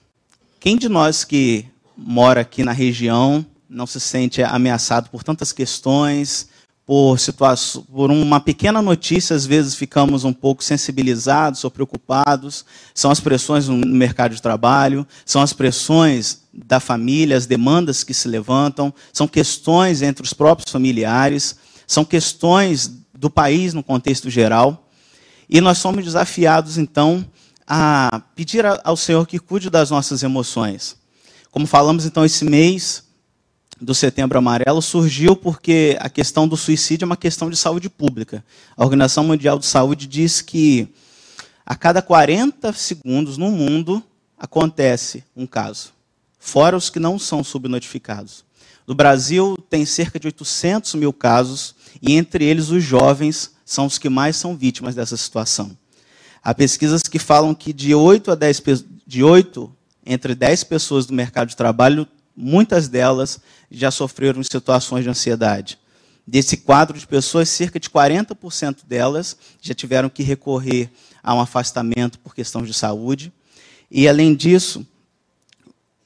Quem 0.58 0.78
de 0.78 0.88
nós 0.88 1.24
que 1.24 1.66
mora 1.96 2.40
aqui 2.40 2.64
na 2.64 2.72
região 2.72 3.44
não 3.68 3.86
se 3.86 4.00
sente 4.00 4.42
ameaçado 4.42 5.10
por 5.10 5.22
tantas 5.22 5.52
questões, 5.52 6.48
por, 6.86 7.16
por 7.92 8.10
uma 8.10 8.40
pequena 8.40 8.80
notícia, 8.80 9.34
às 9.34 9.44
vezes 9.44 9.74
ficamos 9.74 10.24
um 10.24 10.32
pouco 10.32 10.62
sensibilizados 10.62 11.64
ou 11.64 11.70
preocupados. 11.70 12.64
São 12.94 13.10
as 13.10 13.20
pressões 13.20 13.68
no 13.68 13.76
mercado 13.76 14.34
de 14.34 14.40
trabalho, 14.40 15.06
são 15.26 15.42
as 15.42 15.52
pressões 15.52 16.43
da 16.54 16.78
família, 16.78 17.36
as 17.36 17.46
demandas 17.46 18.04
que 18.04 18.14
se 18.14 18.28
levantam, 18.28 18.92
são 19.12 19.26
questões 19.26 20.02
entre 20.02 20.22
os 20.22 20.32
próprios 20.32 20.70
familiares, 20.70 21.56
são 21.86 22.04
questões 22.04 22.90
do 23.12 23.28
país 23.28 23.74
no 23.74 23.82
contexto 23.82 24.30
geral. 24.30 24.88
E 25.48 25.60
nós 25.60 25.78
somos 25.78 26.04
desafiados, 26.04 26.78
então, 26.78 27.24
a 27.66 28.22
pedir 28.34 28.64
ao 28.84 28.96
Senhor 28.96 29.26
que 29.26 29.38
cuide 29.38 29.70
das 29.70 29.90
nossas 29.90 30.22
emoções. 30.22 30.96
Como 31.50 31.66
falamos, 31.66 32.04
então, 32.04 32.24
esse 32.24 32.44
mês 32.44 33.04
do 33.80 33.94
Setembro 33.94 34.38
Amarelo 34.38 34.80
surgiu 34.80 35.36
porque 35.36 35.96
a 36.00 36.08
questão 36.08 36.46
do 36.46 36.56
suicídio 36.56 37.04
é 37.04 37.06
uma 37.06 37.16
questão 37.16 37.50
de 37.50 37.56
saúde 37.56 37.88
pública. 37.88 38.44
A 38.76 38.84
Organização 38.84 39.24
Mundial 39.24 39.58
de 39.58 39.66
Saúde 39.66 40.06
diz 40.06 40.40
que 40.40 40.88
a 41.66 41.74
cada 41.74 42.02
40 42.02 42.72
segundos 42.72 43.36
no 43.36 43.50
mundo 43.50 44.02
acontece 44.38 45.24
um 45.36 45.46
caso, 45.46 45.92
fora 46.44 46.76
os 46.76 46.90
que 46.90 47.00
não 47.00 47.18
são 47.18 47.42
subnotificados. 47.42 48.44
No 48.86 48.94
Brasil, 48.94 49.56
tem 49.70 49.86
cerca 49.86 50.20
de 50.20 50.26
800 50.26 50.94
mil 50.94 51.10
casos, 51.10 51.74
e 52.02 52.12
entre 52.12 52.44
eles 52.44 52.68
os 52.68 52.84
jovens 52.84 53.52
são 53.64 53.86
os 53.86 53.96
que 53.96 54.10
mais 54.10 54.36
são 54.36 54.54
vítimas 54.54 54.94
dessa 54.94 55.16
situação. 55.16 55.74
Há 56.42 56.52
pesquisas 56.52 57.00
que 57.00 57.18
falam 57.18 57.54
que 57.54 57.72
de 57.72 57.94
8 57.94 58.30
a 58.30 58.34
10 58.34 58.62
de 59.06 59.24
8 59.24 59.72
entre 60.04 60.34
10 60.34 60.64
pessoas 60.64 61.06
do 61.06 61.14
mercado 61.14 61.48
de 61.48 61.56
trabalho, 61.56 62.06
muitas 62.36 62.88
delas 62.88 63.40
já 63.70 63.90
sofreram 63.90 64.42
situações 64.42 65.02
de 65.02 65.08
ansiedade. 65.08 65.78
Desse 66.26 66.58
quadro 66.58 66.98
de 66.98 67.06
pessoas, 67.06 67.48
cerca 67.48 67.80
de 67.80 67.88
40% 67.88 68.80
delas 68.86 69.34
já 69.62 69.72
tiveram 69.72 70.10
que 70.10 70.22
recorrer 70.22 70.90
a 71.22 71.34
um 71.34 71.40
afastamento 71.40 72.18
por 72.18 72.34
questão 72.34 72.62
de 72.62 72.74
saúde. 72.74 73.32
E, 73.90 74.06
além 74.06 74.34
disso, 74.34 74.86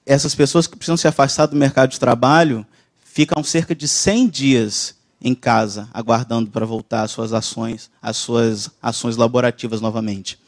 essas 0.08 0.34
pessoas 0.34 0.66
que 0.66 0.74
precisam 0.74 0.96
se 0.96 1.06
afastar 1.06 1.44
do 1.46 1.54
mercado 1.54 1.90
de 1.90 2.00
trabalho 2.00 2.66
ficam 3.04 3.44
cerca 3.44 3.74
de 3.74 3.86
100 3.86 4.28
dias 4.28 4.94
em 5.20 5.34
casa, 5.34 5.86
aguardando 5.92 6.50
para 6.50 6.64
voltar 6.64 7.02
às 7.02 7.10
suas 7.10 7.34
ações, 7.34 7.90
às 8.00 8.16
suas 8.16 8.70
ações 8.80 9.18
laborativas 9.18 9.82
novamente. 9.82 10.38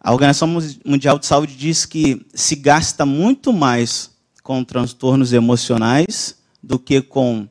A 0.00 0.12
Organização 0.12 0.48
Mundial 0.82 1.18
de 1.18 1.26
Saúde 1.26 1.54
diz 1.54 1.84
que 1.84 2.24
se 2.32 2.56
gasta 2.56 3.04
muito 3.04 3.52
mais 3.52 4.12
com 4.42 4.64
transtornos 4.64 5.34
emocionais 5.34 6.36
do 6.62 6.78
que 6.78 7.02
com 7.02 7.46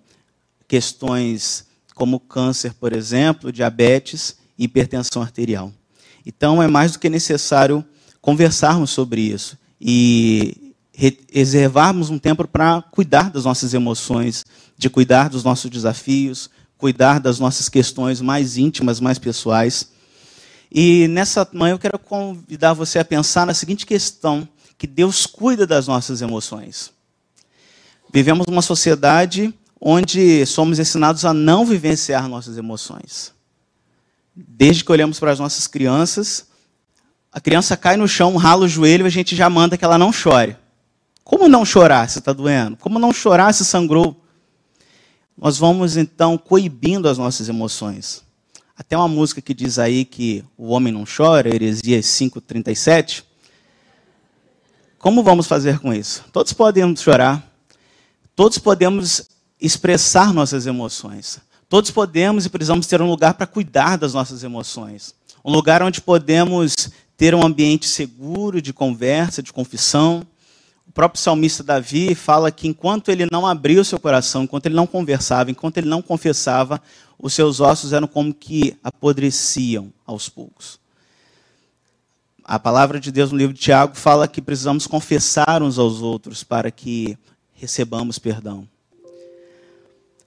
questões 0.68 1.68
como 1.94 2.20
câncer, 2.20 2.74
por 2.74 2.92
exemplo, 2.92 3.52
diabetes 3.52 4.36
e 4.58 4.64
hipertensão 4.64 5.22
arterial. 5.22 5.72
Então, 6.26 6.64
é 6.64 6.68
mais 6.68 6.94
do 6.94 7.00
que 7.00 7.08
necessário 7.10 7.86
conversarmos 8.20 8.90
sobre 8.90 9.22
isso 9.22 9.58
e 9.80 10.69
reservarmos 11.32 12.10
um 12.10 12.20
tempo 12.20 12.48
para 12.48 12.82
cuidar 12.92 13.30
das 13.30 13.46
nossas 13.46 13.74
emoções, 13.74 14.46
de 14.78 14.90
cuidar 14.90 15.30
dos 15.30 15.44
nossos 15.44 15.70
desafios, 15.72 16.50
cuidar 16.78 17.20
das 17.20 17.40
nossas 17.40 17.70
questões 17.70 18.20
mais 18.20 18.58
íntimas, 18.58 19.00
mais 19.00 19.18
pessoais 19.18 19.90
e 20.72 21.08
nessa 21.08 21.48
manhã 21.52 21.74
eu 21.74 21.80
quero 21.80 21.98
convidar 21.98 22.74
você 22.74 23.00
a 23.00 23.06
pensar 23.06 23.46
na 23.46 23.54
seguinte 23.54 23.86
questão: 23.86 24.48
que 24.78 24.86
Deus 24.86 25.26
cuida 25.26 25.66
das 25.66 25.88
nossas 25.88 26.22
emoções. 26.22 26.92
Vivemos 28.14 28.46
numa 28.48 28.62
sociedade 28.62 29.54
onde 29.82 30.46
somos 30.46 30.78
ensinados 30.78 31.26
a 31.26 31.34
não 31.34 31.66
vivenciar 31.66 32.28
nossas 32.28 32.58
emoções. 32.58 33.34
Desde 34.36 34.84
que 34.84 34.92
olhamos 34.92 35.20
para 35.20 35.32
as 35.32 35.40
nossas 35.40 35.68
crianças, 35.68 36.48
a 37.32 37.40
criança 37.40 37.76
cai 37.78 37.98
no 37.98 38.08
chão, 38.08 38.36
rala 38.36 38.66
o 38.66 38.68
joelho 38.68 39.06
a 39.06 39.10
gente 39.10 39.36
já 39.36 39.50
manda 39.50 39.78
que 39.78 39.86
ela 39.86 39.98
não 39.98 40.12
chore. 40.12 40.56
Como 41.30 41.48
não 41.48 41.64
chorar 41.64 42.10
se 42.10 42.18
está 42.18 42.34
doendo? 42.34 42.76
Como 42.78 42.98
não 42.98 43.14
chorar 43.14 43.54
se 43.54 43.64
sangrou? 43.64 44.20
Nós 45.38 45.60
vamos 45.60 45.96
então 45.96 46.40
coibindo 46.40 47.08
as 47.08 47.20
nossas 47.20 47.48
emoções. 47.48 48.24
Até 48.76 48.98
uma 48.98 49.08
música 49.08 49.40
que 49.40 49.54
diz 49.54 49.78
aí 49.78 50.06
que 50.06 50.44
o 50.58 50.70
homem 50.70 50.92
não 50.92 51.04
chora, 51.06 51.54
Heresias 51.54 52.08
5,37. 52.08 53.24
Como 54.98 55.22
vamos 55.22 55.46
fazer 55.46 55.78
com 55.78 55.94
isso? 55.94 56.26
Todos 56.34 56.52
podemos 56.52 57.00
chorar, 57.00 57.48
todos 58.36 58.58
podemos 58.58 59.30
expressar 59.62 60.34
nossas 60.34 60.66
emoções, 60.66 61.40
todos 61.70 61.92
podemos 61.92 62.48
e 62.48 62.50
precisamos 62.50 62.88
ter 62.88 63.04
um 63.04 63.08
lugar 63.08 63.36
para 63.36 63.46
cuidar 63.46 64.00
das 64.00 64.16
nossas 64.16 64.44
emoções, 64.44 65.14
um 65.46 65.52
lugar 65.52 65.84
onde 65.84 66.02
podemos 66.02 66.74
ter 67.16 67.36
um 67.36 67.46
ambiente 67.46 67.88
seguro 67.88 68.60
de 68.60 68.74
conversa, 68.74 69.44
de 69.44 69.54
confissão. 69.54 70.26
O 70.90 70.92
próprio 70.92 71.22
salmista 71.22 71.64
Davi 71.64 72.16
fala 72.16 72.52
que 72.52 72.68
enquanto 72.68 73.10
ele 73.10 73.28
não 73.32 73.46
abriu 73.46 73.84
seu 73.84 74.00
coração, 74.00 74.44
enquanto 74.44 74.66
ele 74.66 74.76
não 74.76 74.88
conversava, 74.88 75.52
enquanto 75.52 75.78
ele 75.78 75.88
não 75.88 76.02
confessava, 76.02 76.82
os 77.20 77.32
seus 77.32 77.60
ossos 77.60 77.94
eram 77.94 78.08
como 78.08 78.34
que 78.34 78.76
apodreciam 78.84 79.94
aos 80.04 80.28
poucos. 80.28 80.80
A 82.44 82.58
palavra 82.58 83.00
de 83.00 83.12
Deus 83.12 83.32
no 83.32 83.38
livro 83.38 83.54
de 83.54 83.60
Tiago 83.60 83.96
fala 83.96 84.28
que 84.28 84.42
precisamos 84.42 84.88
confessar 84.88 85.62
uns 85.62 85.78
aos 85.78 86.02
outros 86.02 86.44
para 86.44 86.72
que 86.72 87.16
recebamos 87.54 88.18
perdão. 88.18 88.68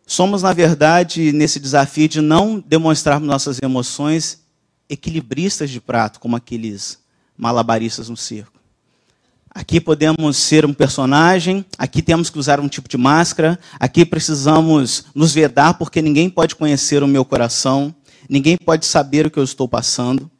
Somos, 0.07 0.43
na 0.43 0.53
verdade, 0.53 1.33
nesse 1.33 1.59
desafio 1.59 2.09
de 2.09 2.21
não 2.21 2.61
demonstrarmos 2.61 3.27
nossas 3.29 3.59
emoções 3.61 4.41
equilibristas 4.89 5.71
de 5.71 5.81
prato, 5.81 6.21
como 6.21 6.37
aqueles 6.37 7.01
malabaristas 7.37 8.09
no 8.09 8.17
circo. 8.17 8.52
Aqui 9.55 9.79
podemos 9.79 10.39
ser 10.39 10.65
um 10.65 10.73
personagem, 10.73 11.65
aqui 11.77 12.01
temos 12.01 12.31
que 12.31 12.39
usar 12.39 12.59
um 12.59 12.69
tipo 12.69 12.89
de 12.89 12.97
máscara, 12.97 13.59
aqui 13.79 14.03
precisamos 14.07 15.05
nos 15.15 15.35
vedar 15.35 15.75
porque 15.75 16.01
ninguém 16.01 16.31
pode 16.31 16.57
conhecer 16.57 17.03
o 17.03 17.07
meu 17.07 17.23
coração, 17.23 17.95
ninguém 18.27 18.57
pode 18.57 18.87
saber 18.87 19.27
o 19.27 19.31
que 19.31 19.39
eu 19.39 19.45
estou 19.45 19.69
passando. 19.69 20.31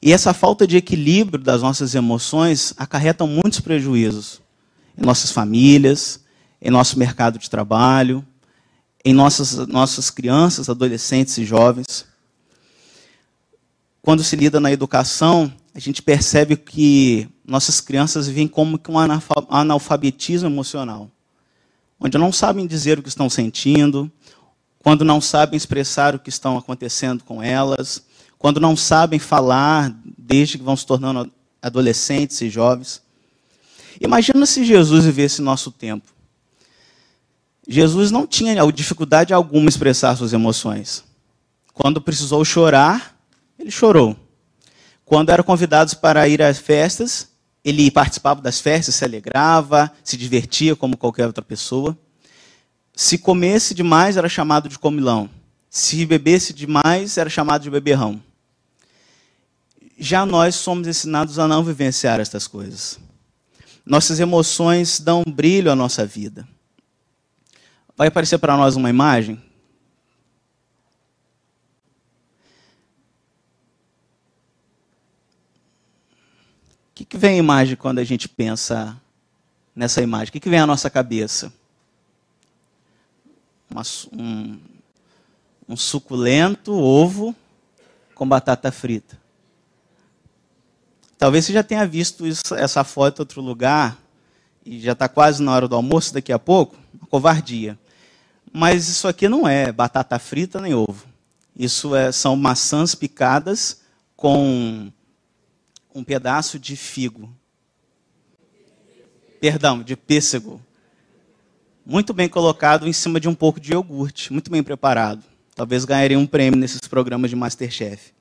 E 0.00 0.12
essa 0.12 0.32
falta 0.32 0.64
de 0.64 0.76
equilíbrio 0.76 1.42
das 1.42 1.60
nossas 1.60 1.96
emoções 1.96 2.72
acarreta 2.76 3.26
muitos 3.26 3.58
prejuízos 3.58 4.40
em 4.96 5.04
nossas 5.04 5.32
famílias, 5.32 6.20
em 6.60 6.70
nosso 6.70 6.96
mercado 6.96 7.36
de 7.36 7.50
trabalho, 7.50 8.24
em 9.04 9.12
nossas, 9.12 9.66
nossas 9.66 10.08
crianças, 10.08 10.68
adolescentes 10.68 11.36
e 11.38 11.44
jovens. 11.44 12.06
Quando 14.00 14.22
se 14.22 14.36
lida 14.36 14.60
na 14.60 14.70
educação, 14.70 15.52
a 15.74 15.80
gente 15.80 16.00
percebe 16.00 16.56
que 16.56 17.28
nossas 17.44 17.80
crianças 17.80 18.28
vivem 18.28 18.46
como 18.46 18.78
que 18.78 18.90
um 18.90 18.96
analfabetismo 19.48 20.48
emocional, 20.48 21.10
onde 21.98 22.18
não 22.18 22.32
sabem 22.32 22.66
dizer 22.66 22.98
o 22.98 23.02
que 23.02 23.08
estão 23.08 23.28
sentindo, 23.28 24.10
quando 24.78 25.04
não 25.04 25.20
sabem 25.20 25.56
expressar 25.56 26.14
o 26.14 26.18
que 26.18 26.28
estão 26.28 26.58
acontecendo 26.58 27.22
com 27.24 27.42
elas, 27.42 28.04
quando 28.38 28.60
não 28.60 28.76
sabem 28.76 29.18
falar 29.18 29.94
desde 30.18 30.58
que 30.58 30.64
vão 30.64 30.76
se 30.76 30.84
tornando 30.84 31.30
adolescentes 31.60 32.40
e 32.40 32.50
jovens. 32.50 33.00
Imagina 34.00 34.44
se 34.46 34.64
Jesus 34.64 35.04
vivesse 35.04 35.40
nosso 35.40 35.70
tempo. 35.70 36.10
Jesus 37.68 38.10
não 38.10 38.26
tinha 38.26 38.54
dificuldade 38.72 39.32
alguma 39.32 39.66
em 39.66 39.68
expressar 39.68 40.16
suas 40.16 40.32
emoções. 40.32 41.04
Quando 41.72 42.00
precisou 42.00 42.44
chorar, 42.44 43.16
ele 43.56 43.70
chorou. 43.70 44.16
Quando 45.04 45.30
eram 45.30 45.44
convidados 45.44 45.94
para 45.94 46.26
ir 46.26 46.42
às 46.42 46.58
festas, 46.58 47.28
ele 47.64 47.90
participava 47.90 48.40
das 48.40 48.60
festas, 48.60 48.94
se 48.94 49.04
alegrava, 49.04 49.92
se 50.02 50.16
divertia 50.16 50.74
como 50.74 50.96
qualquer 50.96 51.26
outra 51.26 51.44
pessoa. 51.44 51.96
Se 52.94 53.16
comesse 53.16 53.74
demais, 53.74 54.16
era 54.16 54.28
chamado 54.28 54.68
de 54.68 54.78
comilão. 54.78 55.30
Se 55.70 56.04
bebesse 56.04 56.52
demais, 56.52 57.16
era 57.16 57.30
chamado 57.30 57.62
de 57.62 57.70
beberrão. 57.70 58.20
Já 59.98 60.26
nós 60.26 60.56
somos 60.56 60.88
ensinados 60.88 61.38
a 61.38 61.46
não 61.46 61.62
vivenciar 61.62 62.18
estas 62.18 62.46
coisas. 62.46 62.98
Nossas 63.86 64.18
emoções 64.20 64.98
dão 64.98 65.22
brilho 65.26 65.70
à 65.70 65.76
nossa 65.76 66.04
vida. 66.04 66.46
Vai 67.96 68.08
aparecer 68.08 68.38
para 68.38 68.56
nós 68.56 68.74
uma 68.74 68.90
imagem 68.90 69.40
O 76.92 76.94
que, 76.94 77.06
que 77.06 77.16
vem 77.16 77.36
a 77.36 77.38
imagem 77.38 77.74
quando 77.74 78.00
a 78.00 78.04
gente 78.04 78.28
pensa 78.28 78.94
nessa 79.74 80.02
imagem? 80.02 80.28
O 80.28 80.32
que, 80.32 80.40
que 80.40 80.50
vem 80.50 80.58
à 80.58 80.66
nossa 80.66 80.90
cabeça? 80.90 81.50
Um, 84.12 84.58
um 85.66 85.74
suculento 85.74 86.70
ovo 86.74 87.34
com 88.14 88.28
batata 88.28 88.70
frita. 88.70 89.18
Talvez 91.16 91.46
você 91.46 91.54
já 91.54 91.62
tenha 91.62 91.86
visto 91.86 92.26
isso, 92.26 92.54
essa 92.54 92.84
foto 92.84 93.20
em 93.20 93.22
outro 93.22 93.40
lugar, 93.40 93.96
e 94.64 94.78
já 94.78 94.92
está 94.92 95.08
quase 95.08 95.42
na 95.42 95.50
hora 95.50 95.66
do 95.66 95.74
almoço, 95.74 96.12
daqui 96.12 96.30
a 96.30 96.38
pouco, 96.38 96.76
uma 96.92 97.06
covardia. 97.06 97.78
Mas 98.52 98.86
isso 98.86 99.08
aqui 99.08 99.30
não 99.30 99.48
é 99.48 99.72
batata 99.72 100.18
frita 100.18 100.60
nem 100.60 100.74
ovo. 100.74 101.06
Isso 101.56 101.96
é, 101.96 102.12
são 102.12 102.36
maçãs 102.36 102.94
picadas 102.94 103.80
com 104.14 104.92
um 105.94 106.04
pedaço 106.04 106.58
de 106.58 106.76
figo. 106.76 107.34
Perdão, 109.40 109.82
de 109.82 109.96
pêssego. 109.96 110.60
Muito 111.84 112.12
bem 112.12 112.28
colocado 112.28 112.86
em 112.86 112.92
cima 112.92 113.18
de 113.18 113.28
um 113.28 113.34
pouco 113.34 113.58
de 113.58 113.72
iogurte, 113.72 114.32
muito 114.32 114.50
bem 114.50 114.62
preparado. 114.62 115.24
Talvez 115.54 115.84
ganharia 115.84 116.18
um 116.18 116.26
prêmio 116.26 116.58
nesses 116.58 116.80
programas 116.80 117.28
de 117.28 117.36
Masterchef. 117.36 118.12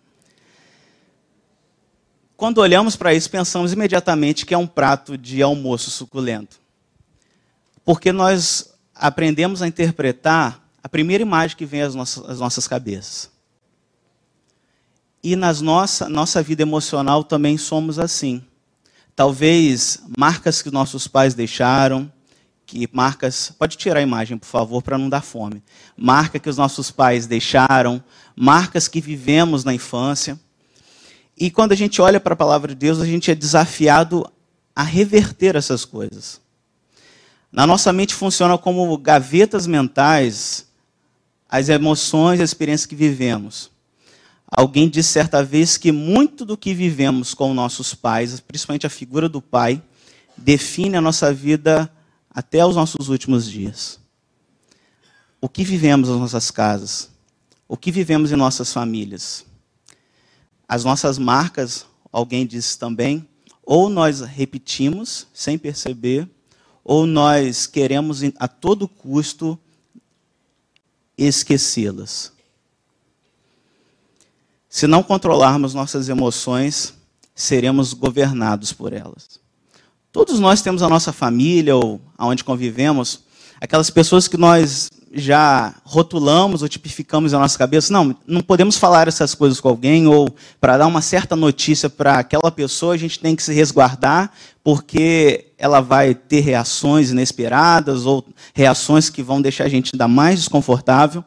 Quando 2.36 2.58
olhamos 2.58 2.96
para 2.96 3.14
isso, 3.14 3.30
pensamos 3.30 3.72
imediatamente 3.72 4.48
que 4.48 4.54
é 4.54 4.58
um 4.58 4.66
prato 4.66 5.16
de 5.16 5.44
almoço 5.44 5.92
suculento. 5.92 6.60
Porque 7.86 8.12
nós 8.12 8.74
aprendemos 8.96 9.62
a 9.62 9.68
interpretar 9.68 10.68
a 10.84 10.90
primeira 10.90 11.22
imagem 11.22 11.56
que 11.56 11.66
vem 11.66 11.84
às 11.84 11.94
nossas, 11.94 12.28
às 12.28 12.40
nossas 12.40 12.68
cabeças. 12.68 13.30
E 15.24 15.36
na 15.36 15.54
nossa, 15.54 16.10
nossa 16.10 16.42
vida 16.42 16.62
emocional 16.62 17.24
também 17.24 17.58
somos 17.58 18.00
assim. 18.00 18.44
Talvez 19.16 20.02
marcas 20.18 20.62
que 20.62 20.72
nossos 20.72 21.08
pais 21.08 21.34
deixaram, 21.34 22.12
que 22.66 22.90
marcas. 22.92 23.54
Pode 23.58 23.78
tirar 23.78 24.00
a 24.00 24.04
imagem, 24.04 24.38
por 24.38 24.48
favor, 24.48 24.82
para 24.82 24.98
não 24.98 25.10
dar 25.10 25.22
fome. 25.22 25.62
Marca 25.96 26.40
que 26.40 26.50
os 26.50 26.58
nossos 26.58 26.90
pais 26.90 27.28
deixaram, 27.28 28.04
marcas 28.36 28.88
que 28.88 29.02
vivemos 29.02 29.64
na 29.64 29.74
infância. 29.74 30.40
E 31.38 31.52
quando 31.52 31.74
a 31.74 31.76
gente 31.76 32.02
olha 32.02 32.20
para 32.20 32.34
a 32.34 32.38
palavra 32.38 32.70
de 32.70 32.76
Deus, 32.76 33.00
a 33.00 33.06
gente 33.06 33.30
é 33.30 33.36
desafiado 33.36 34.26
a 34.76 34.84
reverter 34.84 35.56
essas 35.56 35.86
coisas. 35.86 36.40
Na 37.52 37.68
nossa 37.68 37.92
mente 37.92 38.16
funciona 38.16 38.58
como 38.58 38.98
gavetas 38.98 39.68
mentais 39.68 40.66
as 41.50 41.68
emoções 41.68 42.40
e 42.40 42.44
as 42.44 42.50
experiências 42.50 42.86
que 42.86 42.96
vivemos. 42.96 43.70
Alguém 44.54 44.90
disse 44.90 45.08
certa 45.08 45.42
vez 45.42 45.78
que 45.78 45.94
muito 45.94 46.44
do 46.44 46.58
que 46.58 46.74
vivemos 46.74 47.34
com 47.34 47.54
nossos 47.54 47.94
pais, 47.94 48.38
principalmente 48.42 48.86
a 48.86 48.90
figura 48.90 49.30
do 49.30 49.42
pai, 49.42 49.82
define 50.36 50.98
a 50.98 51.02
nossa 51.02 51.34
vida 51.34 51.90
até 52.30 52.66
os 52.66 52.76
nossos 52.76 53.08
últimos 53.08 53.50
dias. 53.50 53.98
O 55.40 55.48
que 55.48 55.64
vivemos 55.64 56.10
nas 56.10 56.20
nossas 56.20 56.52
casas? 56.52 57.10
O 57.66 57.78
que 57.78 57.92
vivemos 57.92 58.30
em 58.32 58.36
nossas 58.36 58.74
famílias? 58.74 59.46
As 60.68 60.84
nossas 60.84 61.18
marcas, 61.18 61.86
alguém 62.12 62.46
disse 62.46 62.78
também, 62.78 63.26
ou 63.64 63.90
nós 63.90 64.20
repetimos 64.20 65.28
sem 65.34 65.58
perceber, 65.58 66.30
ou 66.84 67.06
nós 67.06 67.68
queremos 67.68 68.22
a 68.38 68.48
todo 68.50 68.88
custo 68.88 69.58
esquecê-las. 71.18 72.34
Se 74.72 74.88
não 74.88 75.04
controlarmos 75.04 75.74
nossas 75.74 76.08
emoções, 76.08 76.94
seremos 77.36 77.92
governados 77.92 78.72
por 78.72 78.94
elas. 78.94 79.38
Todos 80.14 80.40
nós 80.40 80.62
temos 80.62 80.82
a 80.82 80.88
nossa 80.88 81.12
família 81.12 81.76
ou 81.76 82.00
aonde 82.18 82.42
convivemos, 82.42 83.20
aquelas 83.60 83.90
pessoas 83.90 84.30
que 84.30 84.38
nós 84.38 84.90
já 85.12 85.76
rotulamos 85.84 86.62
ou 86.62 86.70
tipificamos 86.70 87.34
na 87.34 87.40
nossa 87.40 87.58
cabeça. 87.58 87.92
Não, 87.92 88.16
não 88.26 88.40
podemos 88.40 88.78
falar 88.78 89.10
essas 89.10 89.36
coisas 89.36 89.60
com 89.60 89.68
alguém 89.68 90.08
ou 90.08 90.34
para 90.62 90.78
dar 90.78 90.88
uma 90.88 91.02
certa 91.02 91.36
notícia 91.36 91.90
para 91.90 92.20
aquela 92.20 92.50
pessoa, 92.50 92.94
a 92.94 92.98
gente 92.98 93.20
tem 93.20 93.36
que 93.36 93.44
se 93.44 93.54
resguardar 93.54 94.32
porque 94.64 95.48
ela 95.58 95.82
vai 95.82 96.16
ter 96.16 96.40
reações 96.40 97.12
inesperadas 97.12 98.06
ou 98.06 98.26
reações 98.54 99.10
que 99.10 99.22
vão 99.22 99.42
deixar 99.42 99.66
a 99.66 99.70
gente 99.70 99.92
ainda 99.94 100.08
mais 100.08 100.40
desconfortável. 100.40 101.26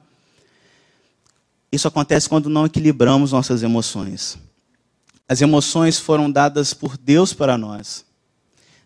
Isso 1.74 1.88
acontece 1.88 2.28
quando 2.28 2.48
não 2.48 2.66
equilibramos 2.66 3.32
nossas 3.32 3.64
emoções. 3.64 4.38
As 5.28 5.40
emoções 5.40 5.98
foram 5.98 6.30
dadas 6.30 6.72
por 6.72 6.96
Deus 6.96 7.32
para 7.32 7.58
nós. 7.58 8.04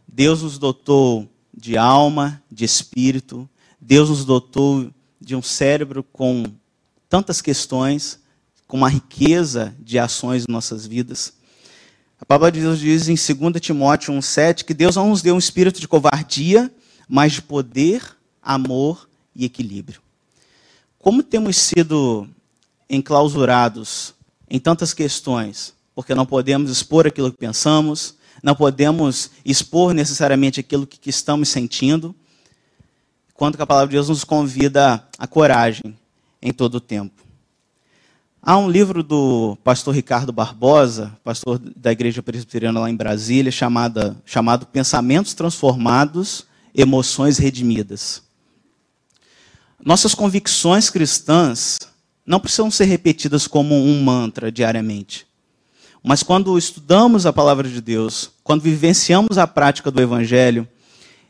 Deus 0.06 0.42
nos 0.42 0.56
dotou 0.56 1.28
de 1.54 1.76
alma, 1.76 2.42
de 2.50 2.64
espírito. 2.64 3.46
Deus 3.78 4.08
nos 4.08 4.24
dotou 4.24 4.90
de 5.20 5.36
um 5.36 5.42
cérebro 5.42 6.02
com 6.02 6.44
tantas 7.10 7.42
questões, 7.42 8.20
com 8.66 8.78
uma 8.78 8.88
riqueza 8.88 9.76
de 9.78 9.98
ações 9.98 10.46
em 10.48 10.50
nossas 10.52 10.86
vidas. 10.86 11.34
A 12.18 12.24
palavra 12.24 12.52
de 12.52 12.60
Deus 12.60 12.78
diz 12.78 13.06
em 13.06 13.16
2 13.16 13.60
Timóteo 13.60 14.14
1,7 14.14 14.64
que 14.64 14.72
Deus 14.72 14.96
não 14.96 15.10
nos 15.10 15.20
deu 15.20 15.34
um 15.34 15.38
espírito 15.38 15.78
de 15.78 15.86
covardia, 15.86 16.72
mas 17.06 17.34
de 17.34 17.42
poder, 17.42 18.02
amor 18.42 19.06
e 19.36 19.44
equilíbrio. 19.44 20.00
Como 20.98 21.22
temos 21.22 21.58
sido 21.58 22.26
enclausurados 22.88 24.14
em 24.48 24.58
tantas 24.58 24.94
questões, 24.94 25.74
porque 25.94 26.14
não 26.14 26.24
podemos 26.24 26.70
expor 26.70 27.06
aquilo 27.06 27.30
que 27.30 27.38
pensamos, 27.38 28.14
não 28.42 28.54
podemos 28.54 29.30
expor 29.44 29.92
necessariamente 29.92 30.60
aquilo 30.60 30.86
que 30.86 31.10
estamos 31.10 31.48
sentindo, 31.48 32.14
quanto 33.34 33.56
que 33.56 33.62
a 33.62 33.66
palavra 33.66 33.88
de 33.88 33.94
Deus 33.94 34.08
nos 34.08 34.24
convida 34.24 35.06
à 35.18 35.26
coragem 35.26 35.96
em 36.40 36.52
todo 36.52 36.76
o 36.76 36.80
tempo. 36.80 37.22
Há 38.40 38.56
um 38.56 38.70
livro 38.70 39.02
do 39.02 39.58
pastor 39.62 39.94
Ricardo 39.94 40.32
Barbosa, 40.32 41.16
pastor 41.24 41.58
da 41.58 41.92
Igreja 41.92 42.22
Presbiteriana 42.22 42.80
lá 42.80 42.88
em 42.88 42.96
Brasília, 42.96 43.50
chamada, 43.50 44.16
chamado 44.24 44.64
Pensamentos 44.66 45.34
Transformados, 45.34 46.46
Emoções 46.74 47.38
Redimidas. 47.38 48.22
Nossas 49.84 50.14
convicções 50.14 50.88
cristãs 50.88 51.78
não 52.28 52.38
precisam 52.38 52.70
ser 52.70 52.84
repetidas 52.84 53.46
como 53.46 53.74
um 53.74 54.02
mantra 54.02 54.52
diariamente. 54.52 55.26
Mas 56.04 56.22
quando 56.22 56.58
estudamos 56.58 57.24
a 57.24 57.32
palavra 57.32 57.66
de 57.66 57.80
Deus, 57.80 58.30
quando 58.44 58.60
vivenciamos 58.60 59.38
a 59.38 59.46
prática 59.46 59.90
do 59.90 60.02
Evangelho, 60.02 60.68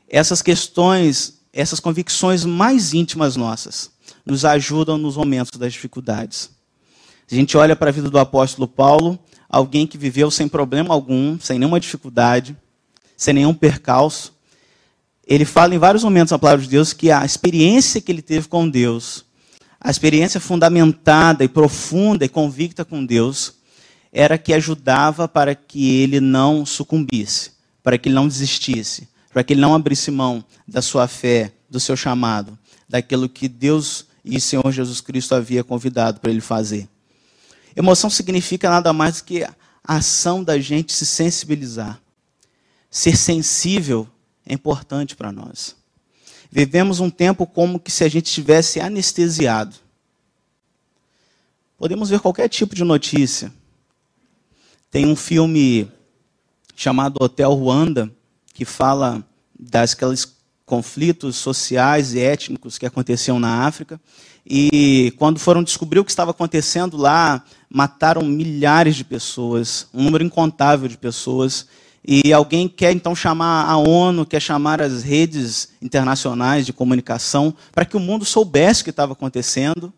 essas 0.09 0.43
questões, 0.43 1.39
essas 1.53 1.79
convicções 1.79 2.45
mais 2.45 2.95
íntimas 2.95 3.37
nossas, 3.37 3.93
nos 4.27 4.45
ajudam 4.45 4.99
nos 4.99 5.17
momentos 5.17 5.57
das 5.57 5.73
dificuldades. 5.73 6.51
A 7.31 7.35
gente 7.35 7.57
olha 7.57 7.77
para 7.77 7.91
a 7.91 7.93
vida 7.93 8.11
do 8.11 8.19
apóstolo 8.19 8.67
Paulo, 8.67 9.17
alguém 9.49 9.87
que 9.87 9.97
viveu 9.97 10.33
sem 10.33 10.49
problema 10.49 10.93
algum, 10.93 11.39
sem 11.39 11.61
nenhuma 11.61 11.79
dificuldade, 11.79 12.57
sem 13.17 13.35
nenhum 13.35 13.55
percalço, 13.55 14.37
ele 15.25 15.45
fala 15.45 15.75
em 15.77 15.79
vários 15.79 16.03
momentos 16.03 16.33
na 16.33 16.39
palavra 16.41 16.65
de 16.65 16.71
Deus 16.71 16.93
que 16.93 17.11
a 17.13 17.25
experiência 17.25 18.01
que 18.01 18.11
ele 18.11 18.23
teve 18.23 18.49
com 18.49 18.69
Deus, 18.69 19.28
a 19.81 19.91
experiência 19.91 20.41
fundamentada 20.41 21.45
e 21.45 21.49
profunda 21.49 22.25
e 22.25 22.29
convicta 22.29 22.85
com 22.85 23.05
Deus, 23.05 23.55
era 24.13 24.39
que 24.39 24.53
ajudava 24.53 25.29
para 25.29 25.55
que 25.55 26.01
ele 26.01 26.21
não 26.21 26.67
sucumbisse, 26.67 27.53
para 27.83 27.97
que 27.97 28.09
ele 28.09 28.15
não 28.15 28.27
desistisse, 28.27 29.09
para 29.33 29.45
que 29.45 29.53
ele 29.53 29.61
não 29.61 29.75
abrisse 29.75 30.11
mão 30.11 30.45
da 30.67 30.83
sua 30.83 31.07
fé, 31.07 31.53
do 31.71 31.79
seu 31.79 31.97
chamado, 31.97 32.59
daquilo 32.89 33.29
que 33.29 33.49
Deus 33.49 34.07
e 34.25 34.41
Senhor 34.41 34.71
Jesus 34.73 35.01
Cristo 35.01 35.35
havia 35.35 35.63
convidado 35.63 36.21
para 36.21 36.31
ele 36.31 36.41
fazer. 36.41 36.89
Emoção 37.77 38.11
significa 38.11 38.69
nada 38.69 38.93
mais 38.93 39.19
do 39.19 39.25
que 39.25 39.45
a 39.45 39.55
ação 39.85 40.43
da 40.43 40.59
gente 40.59 40.93
se 40.93 41.07
sensibilizar. 41.07 42.01
Ser 42.91 43.17
sensível 43.17 44.09
é 44.45 44.55
importante 44.55 45.15
para 45.15 45.31
nós. 45.31 45.78
Vivemos 46.51 47.01
um 47.01 47.11
tempo 47.11 47.47
como 47.47 47.79
que 47.79 47.91
se 47.91 48.05
a 48.05 48.09
gente 48.09 48.27
estivesse 48.27 48.81
anestesiado. 48.81 49.77
Podemos 51.77 52.11
ver 52.11 52.21
qualquer 52.21 52.49
tipo 52.49 52.75
de 52.75 52.83
notícia, 52.83 53.53
tem 54.91 55.07
um 55.07 55.15
filme 55.15 55.91
chamado 56.75 57.19
Hotel 57.21 57.53
Ruanda, 57.53 58.11
que 58.55 58.65
fala 58.65 59.23
daqueles 59.59 60.37
conflitos 60.65 61.37
sociais 61.37 62.15
e 62.15 62.21
étnicos 62.21 62.79
que 62.79 62.87
aconteciam 62.87 63.39
na 63.39 63.67
África. 63.67 64.01
E 64.47 65.13
quando 65.19 65.39
foram 65.39 65.63
descobrir 65.63 65.99
o 65.99 66.05
que 66.05 66.11
estava 66.11 66.31
acontecendo 66.31 66.97
lá, 66.97 67.45
mataram 67.69 68.23
milhares 68.23 68.97
de 68.97 69.05
pessoas, 69.05 69.89
um 69.93 70.03
número 70.03 70.25
incontável 70.25 70.89
de 70.89 70.97
pessoas. 70.97 71.67
E 72.11 72.33
alguém 72.33 72.67
quer 72.67 72.93
então 72.93 73.15
chamar 73.15 73.69
a 73.69 73.77
ONU, 73.77 74.25
quer 74.25 74.41
chamar 74.41 74.81
as 74.81 75.03
redes 75.03 75.69
internacionais 75.83 76.65
de 76.65 76.73
comunicação 76.73 77.55
para 77.71 77.85
que 77.85 77.99
o 77.99 78.01
mundo 78.01 78.25
soubesse 78.25 78.81
o 78.81 78.85
que 78.85 78.89
estava 78.89 79.13
acontecendo. 79.13 79.93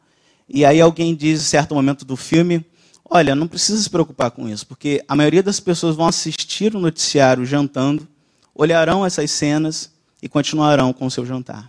E 0.49 0.65
aí 0.65 0.81
alguém 0.81 1.15
diz, 1.15 1.41
em 1.41 1.45
certo 1.45 1.73
momento 1.73 2.05
do 2.05 2.17
filme, 2.17 2.67
Olha, 3.13 3.35
não 3.35 3.49
precisa 3.49 3.83
se 3.83 3.91
preocupar 3.91 4.31
com 4.31 4.49
isso, 4.49 4.65
porque 4.65 5.05
a 5.09 5.17
maioria 5.17 5.43
das 5.43 5.59
pessoas 5.59 5.97
vão 5.97 6.07
assistir 6.07 6.77
o 6.77 6.79
noticiário 6.79 7.45
jantando, 7.45 8.07
olharão 8.55 9.05
essas 9.05 9.33
cenas 9.33 9.91
e 10.23 10.29
continuarão 10.29 10.93
com 10.93 11.07
o 11.07 11.11
seu 11.11 11.27
jantar. 11.27 11.69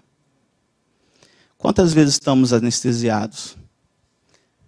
Quantas 1.57 1.93
vezes 1.93 2.13
estamos 2.13 2.53
anestesiados, 2.53 3.57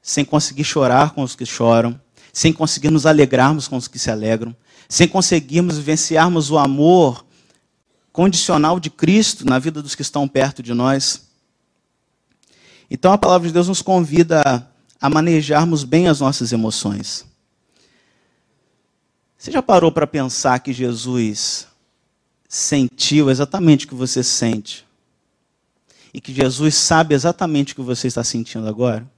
sem 0.02 0.26
conseguir 0.26 0.64
chorar 0.64 1.12
com 1.12 1.22
os 1.22 1.36
que 1.36 1.46
choram, 1.46 2.00
sem 2.32 2.52
conseguir 2.52 2.90
nos 2.90 3.06
alegrarmos 3.06 3.68
com 3.68 3.78
os 3.78 3.88
que 3.88 4.00
se 4.00 4.10
alegram, 4.10 4.56
sem 4.93 5.08
conseguirmos 5.08 5.77
vivenciarmos 5.77 6.51
o 6.51 6.58
amor 6.60 7.25
condicional 8.12 8.79
de 8.79 8.91
Cristo 8.91 9.43
na 9.43 9.58
vida 9.58 9.82
dos 9.82 9.95
que 9.95 10.03
estão 10.03 10.27
perto 10.27 10.62
de 10.62 10.71
nós? 10.71 11.29
Então 12.91 13.12
a 13.12 13.17
palavra 13.17 13.47
de 13.47 13.53
Deus 13.56 13.67
nos 13.67 13.82
convida 13.82 14.69
a 15.01 15.10
manejarmos 15.10 15.84
bem 15.84 16.08
as 16.08 16.19
nossas 16.19 16.51
emoções. 16.51 17.25
Você 19.36 19.49
já 19.49 19.63
parou 19.63 19.91
para 19.91 20.06
pensar 20.06 20.60
que 20.60 20.71
Jesus 20.71 21.65
sentiu 22.47 23.32
exatamente 23.32 23.88
o 23.88 23.89
que 23.89 23.95
você 23.95 24.21
sente? 24.21 24.86
E 26.13 26.21
que 26.21 26.32
Jesus 26.32 26.75
sabe 26.75 27.15
exatamente 27.15 27.73
o 27.73 27.77
que 27.77 27.82
você 27.82 28.08
está 28.08 28.23
sentindo 28.23 28.67
agora? 28.67 29.12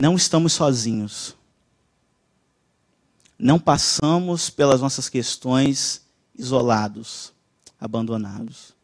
Não 0.00 0.16
estamos 0.16 0.54
sozinhos. 0.54 1.36
Não 3.38 3.58
passamos 3.58 4.48
pelas 4.48 4.80
nossas 4.80 5.10
questões 5.10 6.00
isolados, 6.34 7.34
abandonados. 7.78 8.74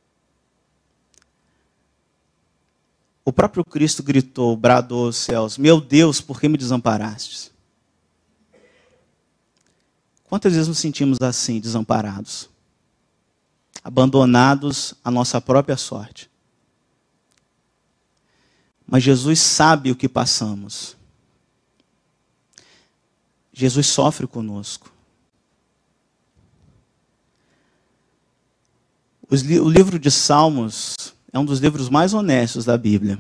O 3.25 3.33
próprio 3.33 3.65
Cristo 3.65 4.03
gritou, 4.03 4.55
bradou 4.59 5.07
aos 5.07 5.17
céus: 5.17 5.57
Meu 5.57 5.81
Deus, 5.81 6.21
por 6.21 6.39
que 6.39 6.51
me 6.51 6.59
desamparastes? 6.59 7.51
Quantas 10.25 10.53
vezes 10.53 10.69
nos 10.69 10.79
sentimos 10.79 11.19
assim, 11.23 11.59
desamparados, 11.59 12.51
abandonados 13.83 14.93
à 15.03 15.11
nossa 15.11 15.41
própria 15.41 15.79
sorte? 15.79 16.31
Mas 18.87 19.03
Jesus 19.03 19.41
sabe 19.41 19.91
o 19.91 19.97
que 19.97 20.09
passamos. 20.09 20.97
Jesus 23.59 23.87
sofre 23.87 24.27
conosco. 24.27 24.93
O 29.31 29.71
livro 29.71 29.99
de 29.99 30.11
Salmos 30.11 30.95
é 31.33 31.39
um 31.39 31.45
dos 31.45 31.59
livros 31.59 31.89
mais 31.89 32.13
honestos 32.13 32.67
da 32.67 32.77
Bíblia, 32.77 33.19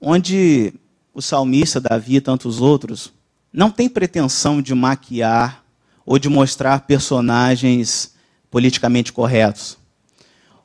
onde 0.00 0.74
o 1.14 1.22
salmista 1.22 1.80
Davi 1.80 2.16
e 2.16 2.20
tantos 2.20 2.60
outros 2.60 3.12
não 3.52 3.70
tem 3.70 3.88
pretensão 3.88 4.60
de 4.60 4.74
maquiar 4.74 5.64
ou 6.04 6.18
de 6.18 6.28
mostrar 6.28 6.80
personagens 6.80 8.16
politicamente 8.50 9.12
corretos, 9.12 9.78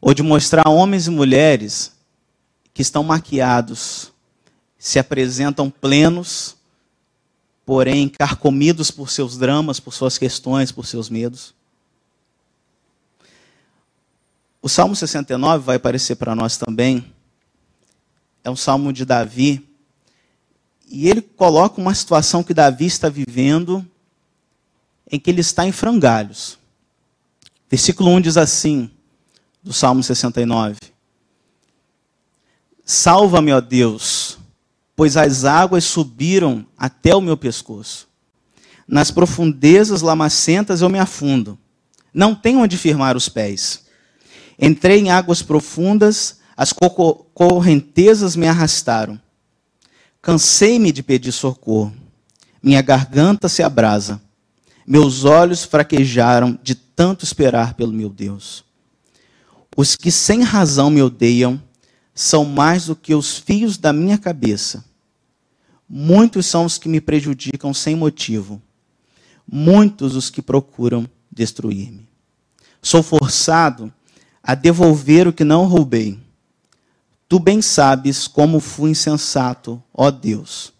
ou 0.02 0.12
de 0.16 0.24
mostrar 0.24 0.68
homens 0.68 1.06
e 1.06 1.12
mulheres 1.12 1.92
que 2.74 2.82
estão 2.82 3.04
maquiados, 3.04 4.12
se 4.80 4.98
apresentam 4.98 5.70
plenos, 5.70 6.57
porém 7.68 8.08
carcomidos 8.08 8.90
por 8.90 9.10
seus 9.10 9.38
dramas, 9.38 9.78
por 9.78 9.94
suas 9.94 10.18
questões, 10.18 10.72
por 10.72 10.86
seus 10.86 11.10
medos. 11.10 11.54
O 14.62 14.70
Salmo 14.70 14.96
69 14.96 15.66
vai 15.66 15.76
aparecer 15.76 16.16
para 16.16 16.34
nós 16.34 16.56
também. 16.56 17.14
É 18.42 18.50
um 18.50 18.56
salmo 18.56 18.94
de 18.94 19.04
Davi. 19.04 19.68
E 20.88 21.10
ele 21.10 21.22
coloca 21.22 21.82
uma 21.82 21.94
situação 21.94 22.42
que 22.42 22.54
Davi 22.54 22.86
está 22.86 23.10
vivendo, 23.10 23.86
em 25.12 25.20
que 25.20 25.30
ele 25.30 25.42
está 25.42 25.68
em 25.68 25.74
frangalhos. 25.74 26.58
Versículo 27.70 28.12
1 28.12 28.22
diz 28.22 28.38
assim, 28.38 28.90
do 29.62 29.74
Salmo 29.74 30.02
69. 30.02 30.78
Salva-me, 32.86 33.52
ó 33.52 33.60
Deus, 33.60 34.37
pois 34.98 35.16
as 35.16 35.46
águas 35.46 35.84
subiram 35.84 36.66
até 36.76 37.16
o 37.16 37.22
meu 37.22 37.38
pescoço. 37.38 38.08
Nas 38.88 39.12
profundezas 39.12 40.02
lamacentas 40.02 40.82
eu 40.82 40.90
me 40.90 40.98
afundo. 40.98 41.56
Não 42.12 42.34
tenho 42.34 42.62
onde 42.62 42.80
firmar 42.80 43.16
os 43.16 43.30
pés. 43.30 43.86
Entrei 44.60 45.00
em 45.00 45.12
águas 45.12 45.44
profundas, 45.44 46.40
as 46.58 46.74
correntezas 46.74 48.36
me 48.36 48.48
arrastaram. 48.48 49.22
Cansei-me 50.20 50.92
de 50.92 51.04
pedir 51.04 51.32
socorro. 51.32 51.94
Minha 52.62 52.82
garganta 52.82 53.48
se 53.48 53.62
abrasa. 53.62 54.20
Meus 54.86 55.26
olhos 55.26 55.64
fraquejaram 55.64 56.58
de 56.64 56.74
tanto 56.74 57.24
esperar 57.24 57.76
pelo 57.76 57.94
meu 57.94 58.10
Deus. 58.10 58.66
Os 59.76 59.96
que 59.96 60.12
sem 60.12 60.42
razão 60.42 60.90
me 60.90 61.04
odeiam 61.04 61.62
são 62.16 62.44
mais 62.44 62.88
do 62.88 62.96
que 62.96 63.14
os 63.14 63.38
fios 63.38 63.78
da 63.78 63.94
minha 63.94 64.18
cabeça. 64.18 64.87
Muitos 65.90 66.46
são 66.46 66.66
os 66.66 66.78
que 66.78 66.90
me 66.90 67.00
prejudicam 67.00 67.74
sem 67.74 67.96
motivo. 67.96 68.62
Muitos 69.50 70.16
os 70.16 70.30
que 70.30 70.42
procuram 70.42 71.10
destruir-me. 71.32 72.08
Sou 72.82 73.02
forçado 73.02 73.94
a 74.44 74.54
devolver 74.54 75.28
o 75.28 75.34
que 75.34 75.44
não 75.44 75.66
roubei. 75.66 76.20
Tu 77.30 77.40
bem 77.40 77.62
sabes 77.62 78.28
como 78.28 78.60
fui 78.60 78.92
insensato, 78.92 79.82
ó 79.94 80.10
Deus. 80.12 80.74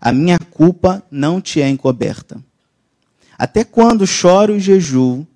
A 0.00 0.12
minha 0.12 0.38
culpa 0.38 1.02
não 1.10 1.40
te 1.40 1.60
é 1.60 1.68
encoberta. 1.68 2.42
Até 3.36 3.64
quando 3.64 4.06
choro 4.06 4.56
e 4.56 4.60
jejuo, 4.60 5.26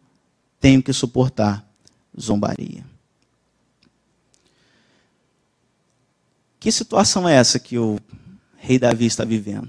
tenho 0.60 0.82
que 0.82 0.92
suportar 0.92 1.68
zombaria. 2.18 2.84
Que 6.60 6.70
situação 6.70 7.28
é 7.28 7.34
essa 7.34 7.58
que 7.58 7.76
o 7.76 7.98
rei 8.64 8.78
Davi 8.78 9.06
está 9.06 9.24
vivendo? 9.24 9.68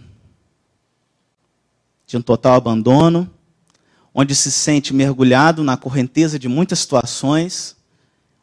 De 2.06 2.16
um 2.16 2.22
total 2.22 2.54
abandono, 2.54 3.28
onde 4.14 4.36
se 4.36 4.52
sente 4.52 4.94
mergulhado 4.94 5.64
na 5.64 5.76
correnteza 5.76 6.38
de 6.38 6.48
muitas 6.48 6.78
situações, 6.80 7.76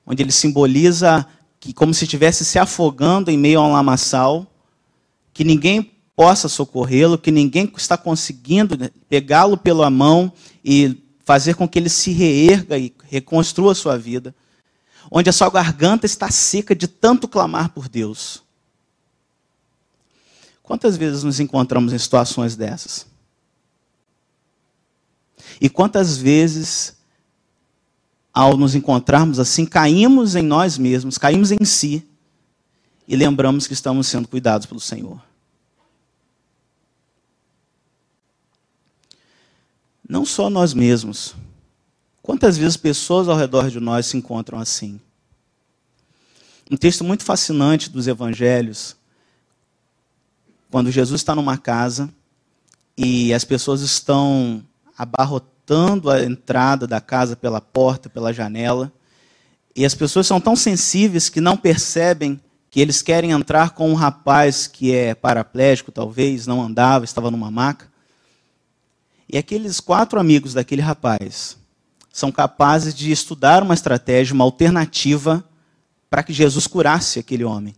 onde 0.04 0.24
ele 0.24 0.32
simboliza 0.32 1.24
que 1.60 1.72
como 1.72 1.94
se 1.94 2.02
estivesse 2.02 2.44
se 2.44 2.58
afogando 2.58 3.30
em 3.30 3.38
meio 3.38 3.60
a 3.60 3.66
um 3.66 3.72
lamaçal, 3.72 4.44
que 5.32 5.44
ninguém 5.44 5.92
possa 6.16 6.48
socorrê-lo, 6.48 7.16
que 7.16 7.30
ninguém 7.30 7.72
está 7.76 7.96
conseguindo 7.96 8.76
pegá-lo 9.08 9.56
pela 9.56 9.88
mão 9.88 10.32
e 10.64 11.00
fazer 11.24 11.54
com 11.54 11.68
que 11.68 11.78
ele 11.78 11.88
se 11.88 12.10
reerga 12.10 12.76
e 12.76 12.92
reconstrua 13.04 13.72
sua 13.72 13.96
vida, 13.96 14.34
onde 15.08 15.30
a 15.30 15.32
sua 15.32 15.48
garganta 15.48 16.06
está 16.06 16.28
seca 16.28 16.74
de 16.74 16.88
tanto 16.88 17.28
clamar 17.28 17.68
por 17.68 17.88
Deus. 17.88 18.42
Quantas 20.70 20.96
vezes 20.96 21.24
nos 21.24 21.40
encontramos 21.40 21.92
em 21.92 21.98
situações 21.98 22.54
dessas? 22.54 23.04
E 25.61 25.68
quantas 25.68 26.16
vezes 26.16 26.96
ao 28.33 28.56
nos 28.56 28.76
encontrarmos 28.76 29.40
assim, 29.40 29.66
caímos 29.66 30.37
em 30.37 30.42
nós 30.42 30.78
mesmos, 30.78 31.18
caímos 31.18 31.50
em 31.50 31.64
si 31.64 32.09
e 33.09 33.16
lembramos 33.16 33.66
que 33.66 33.72
estamos 33.72 34.06
sendo 34.06 34.28
cuidados 34.28 34.64
pelo 34.64 34.78
Senhor. 34.78 35.20
Não 40.09 40.24
só 40.24 40.48
nós 40.48 40.72
mesmos. 40.72 41.35
Quantas 42.22 42.56
vezes 42.56 42.76
pessoas 42.76 43.28
ao 43.28 43.37
redor 43.37 43.70
de 43.70 43.80
nós 43.80 44.06
se 44.06 44.16
encontram 44.16 44.61
assim? 44.61 45.00
Um 46.70 46.76
texto 46.76 47.02
muito 47.02 47.24
fascinante 47.24 47.90
dos 47.90 48.06
evangelhos, 48.06 48.99
quando 50.70 50.90
Jesus 50.90 51.20
está 51.20 51.35
numa 51.35 51.59
casa 51.59 52.09
e 52.96 53.33
as 53.35 53.44
pessoas 53.44 53.80
estão 53.80 54.62
abarrotadas 54.96 55.50
escutando 55.70 56.11
a 56.11 56.24
entrada 56.24 56.85
da 56.85 57.00
casa 57.00 57.37
pela 57.37 57.61
porta, 57.61 58.11
pela 58.11 58.33
janela. 58.33 58.92
E 59.74 59.85
as 59.85 59.94
pessoas 59.94 60.26
são 60.26 60.40
tão 60.40 60.56
sensíveis 60.56 61.28
que 61.28 61.40
não 61.40 61.56
percebem 61.56 62.40
que 62.68 62.80
eles 62.80 63.02
querem 63.02 63.30
entrar 63.30 63.70
com 63.70 63.88
um 63.88 63.94
rapaz 63.94 64.66
que 64.66 64.92
é 64.92 65.14
paraplégico, 65.14 65.92
talvez, 65.92 66.44
não 66.46 66.61
andava, 66.61 67.04
estava 67.04 67.30
numa 67.30 67.52
maca. 67.52 67.88
E 69.28 69.38
aqueles 69.38 69.78
quatro 69.78 70.18
amigos 70.18 70.54
daquele 70.54 70.83
rapaz 70.83 71.56
são 72.12 72.33
capazes 72.33 72.92
de 72.92 73.12
estudar 73.12 73.62
uma 73.62 73.74
estratégia, 73.74 74.35
uma 74.35 74.44
alternativa 74.44 75.44
para 76.09 76.24
que 76.24 76.33
Jesus 76.33 76.66
curasse 76.66 77.20
aquele 77.20 77.44
homem. 77.44 77.76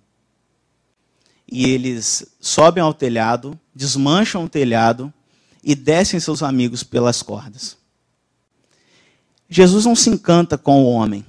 E 1.54 1.66
eles 1.66 2.24
sobem 2.40 2.82
ao 2.82 2.94
telhado, 2.94 3.60
desmancham 3.74 4.44
o 4.44 4.48
telhado 4.48 5.12
e 5.62 5.74
descem 5.74 6.18
seus 6.18 6.42
amigos 6.42 6.82
pelas 6.82 7.20
cordas. 7.20 7.76
Jesus 9.50 9.84
não 9.84 9.94
se 9.94 10.08
encanta 10.08 10.56
com 10.56 10.82
o 10.82 10.90
homem. 10.90 11.26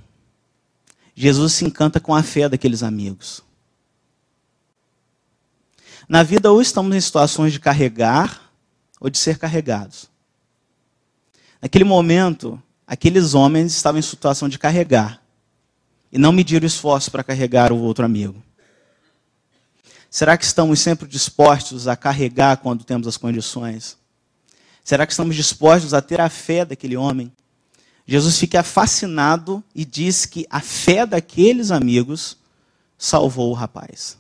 Jesus 1.14 1.52
se 1.52 1.66
encanta 1.66 2.00
com 2.00 2.16
a 2.16 2.24
fé 2.24 2.48
daqueles 2.48 2.84
amigos. 2.84 3.44
Na 6.08 6.24
vida, 6.24 6.50
ou 6.50 6.62
estamos 6.62 6.96
em 6.96 7.02
situações 7.02 7.52
de 7.52 7.60
carregar 7.60 8.50
ou 9.02 9.10
de 9.10 9.18
ser 9.18 9.38
carregados. 9.38 10.10
Naquele 11.62 11.84
momento, 11.84 12.64
aqueles 12.88 13.34
homens 13.34 13.74
estavam 13.74 14.00
em 14.00 14.02
situação 14.02 14.48
de 14.48 14.58
carregar 14.58 15.22
e 16.10 16.18
não 16.18 16.32
mediram 16.32 16.66
esforço 16.66 17.12
para 17.12 17.26
carregar 17.26 17.74
o 17.74 17.80
outro 17.82 18.06
amigo. 18.06 18.42
Será 20.14 20.38
que 20.38 20.46
estamos 20.46 20.80
sempre 20.80 21.08
dispostos 21.08 21.88
a 21.88 21.96
carregar 21.96 22.58
quando 22.58 22.84
temos 22.84 23.08
as 23.08 23.18
condições? 23.18 23.98
Será 24.84 25.08
que 25.08 25.12
estamos 25.12 25.36
dispostos 25.36 25.92
a 25.92 26.04
ter 26.04 26.22
a 26.22 26.30
fé 26.30 26.64
daquele 26.64 26.96
homem? 26.96 27.34
Jesus 28.06 28.38
fica 28.38 28.62
fascinado 28.62 29.64
e 29.74 29.84
diz 29.84 30.28
que 30.28 30.46
a 30.52 30.60
fé 30.60 31.04
daqueles 31.04 31.72
amigos 31.72 32.38
salvou 32.96 33.50
o 33.50 33.56
rapaz. 33.56 34.16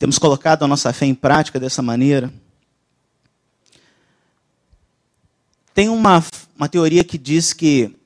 Temos 0.00 0.18
colocado 0.18 0.64
a 0.64 0.66
nossa 0.66 0.92
fé 0.92 1.06
em 1.06 1.14
prática 1.14 1.60
dessa 1.60 1.82
maneira. 1.82 2.34
Tem 5.72 5.88
uma, 5.88 6.24
uma 6.56 6.68
teoria 6.68 7.04
que 7.04 7.18
diz 7.18 7.52
que 7.52 7.96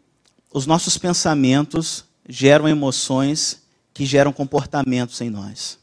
os 0.52 0.66
nossos 0.66 0.98
pensamentos 0.98 2.04
geram 2.28 2.68
emoções 2.68 3.59
que 4.00 4.06
geram 4.06 4.32
comportamentos 4.32 5.20
em 5.20 5.28
nós. 5.28 5.78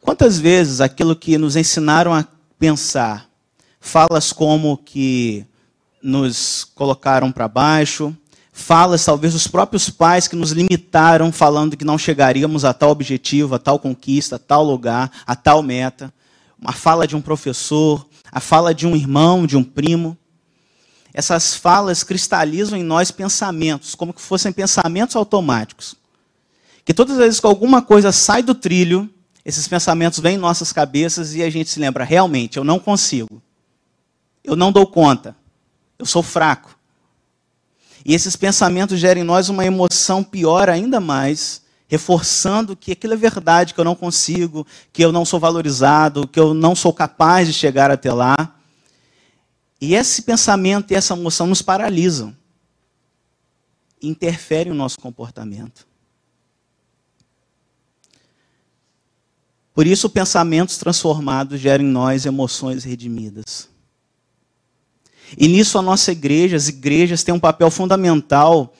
Quantas 0.00 0.36
vezes 0.36 0.80
aquilo 0.80 1.14
que 1.14 1.38
nos 1.38 1.54
ensinaram 1.54 2.12
a 2.12 2.26
pensar 2.58 3.30
falas 3.78 4.32
como 4.32 4.76
que 4.76 5.46
nos 6.02 6.64
colocaram 6.74 7.30
para 7.30 7.46
baixo, 7.46 8.12
falas 8.52 9.04
talvez 9.04 9.32
dos 9.32 9.46
próprios 9.46 9.88
pais 9.88 10.26
que 10.26 10.34
nos 10.34 10.50
limitaram, 10.50 11.30
falando 11.30 11.76
que 11.76 11.84
não 11.84 11.96
chegaríamos 11.96 12.64
a 12.64 12.74
tal 12.74 12.90
objetivo, 12.90 13.54
a 13.54 13.60
tal 13.60 13.78
conquista, 13.78 14.34
a 14.34 14.40
tal 14.40 14.64
lugar, 14.64 15.12
a 15.24 15.36
tal 15.36 15.62
meta. 15.62 16.12
Uma 16.60 16.72
fala 16.72 17.06
de 17.06 17.14
um 17.14 17.22
professor, 17.22 18.04
a 18.32 18.40
fala 18.40 18.74
de 18.74 18.88
um 18.88 18.96
irmão, 18.96 19.46
de 19.46 19.56
um 19.56 19.62
primo. 19.62 20.18
Essas 21.14 21.54
falas 21.54 22.02
cristalizam 22.02 22.76
em 22.76 22.82
nós 22.82 23.12
pensamentos, 23.12 23.94
como 23.94 24.12
que 24.12 24.20
fossem 24.20 24.50
pensamentos 24.50 25.14
automáticos. 25.14 25.94
Que 26.86 26.94
todas 26.94 27.14
as 27.14 27.24
vezes 27.24 27.40
que 27.40 27.46
alguma 27.46 27.82
coisa 27.82 28.12
sai 28.12 28.44
do 28.44 28.54
trilho, 28.54 29.10
esses 29.44 29.66
pensamentos 29.66 30.20
vêm 30.20 30.36
em 30.36 30.38
nossas 30.38 30.72
cabeças 30.72 31.34
e 31.34 31.42
a 31.42 31.50
gente 31.50 31.68
se 31.68 31.80
lembra: 31.80 32.04
realmente, 32.04 32.56
eu 32.56 32.64
não 32.64 32.78
consigo. 32.78 33.42
Eu 34.44 34.54
não 34.54 34.70
dou 34.70 34.86
conta. 34.86 35.36
Eu 35.98 36.06
sou 36.06 36.22
fraco. 36.22 36.78
E 38.04 38.14
esses 38.14 38.36
pensamentos 38.36 39.00
geram 39.00 39.20
em 39.20 39.24
nós 39.24 39.48
uma 39.48 39.66
emoção 39.66 40.22
pior 40.22 40.70
ainda 40.70 41.00
mais, 41.00 41.60
reforçando 41.88 42.76
que 42.76 42.92
aquilo 42.92 43.14
é 43.14 43.16
verdade, 43.16 43.74
que 43.74 43.80
eu 43.80 43.84
não 43.84 43.96
consigo, 43.96 44.64
que 44.92 45.04
eu 45.04 45.10
não 45.10 45.24
sou 45.24 45.40
valorizado, 45.40 46.28
que 46.28 46.38
eu 46.38 46.54
não 46.54 46.76
sou 46.76 46.92
capaz 46.92 47.48
de 47.48 47.52
chegar 47.52 47.90
até 47.90 48.12
lá. 48.12 48.54
E 49.80 49.96
esse 49.96 50.22
pensamento 50.22 50.92
e 50.92 50.94
essa 50.94 51.14
emoção 51.14 51.48
nos 51.48 51.62
paralisam, 51.62 52.36
interferem 54.00 54.72
no 54.72 54.78
nosso 54.78 55.00
comportamento. 55.00 55.84
Por 59.76 59.86
isso, 59.86 60.08
pensamentos 60.08 60.78
transformados 60.78 61.60
geram 61.60 61.84
em 61.84 61.88
nós 61.88 62.24
emoções 62.24 62.82
redimidas. 62.82 63.68
E 65.36 65.46
nisso 65.46 65.76
a 65.76 65.82
nossa 65.82 66.10
igreja, 66.12 66.56
as 66.56 66.66
igrejas 66.66 67.22
têm 67.22 67.34
um 67.34 67.38
papel 67.38 67.70
fundamental 67.70 68.74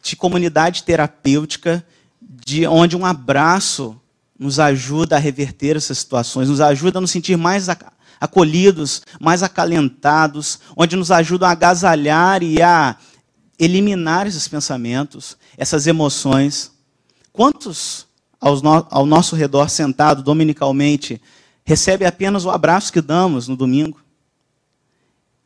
de 0.00 0.14
comunidade 0.14 0.84
terapêutica, 0.84 1.84
de 2.22 2.64
onde 2.64 2.96
um 2.96 3.04
abraço 3.04 4.00
nos 4.38 4.60
ajuda 4.60 5.16
a 5.16 5.18
reverter 5.18 5.74
essas 5.74 5.98
situações, 5.98 6.48
nos 6.48 6.60
ajuda 6.60 6.98
a 6.98 7.00
nos 7.00 7.10
sentir 7.10 7.36
mais 7.36 7.66
acolhidos, 8.20 9.02
mais 9.20 9.42
acalentados, 9.42 10.60
onde 10.76 10.94
nos 10.94 11.10
ajuda 11.10 11.48
a 11.48 11.50
agasalhar 11.50 12.40
e 12.44 12.62
a 12.62 12.94
eliminar 13.58 14.28
esses 14.28 14.46
pensamentos, 14.46 15.36
essas 15.58 15.88
emoções. 15.88 16.70
Quantos 17.32 18.06
ao 18.40 19.04
nosso 19.04 19.36
redor, 19.36 19.68
sentado 19.68 20.22
dominicalmente, 20.22 21.20
recebe 21.62 22.06
apenas 22.06 22.44
o 22.44 22.50
abraço 22.50 22.92
que 22.92 23.02
damos 23.02 23.46
no 23.46 23.56
domingo. 23.56 24.00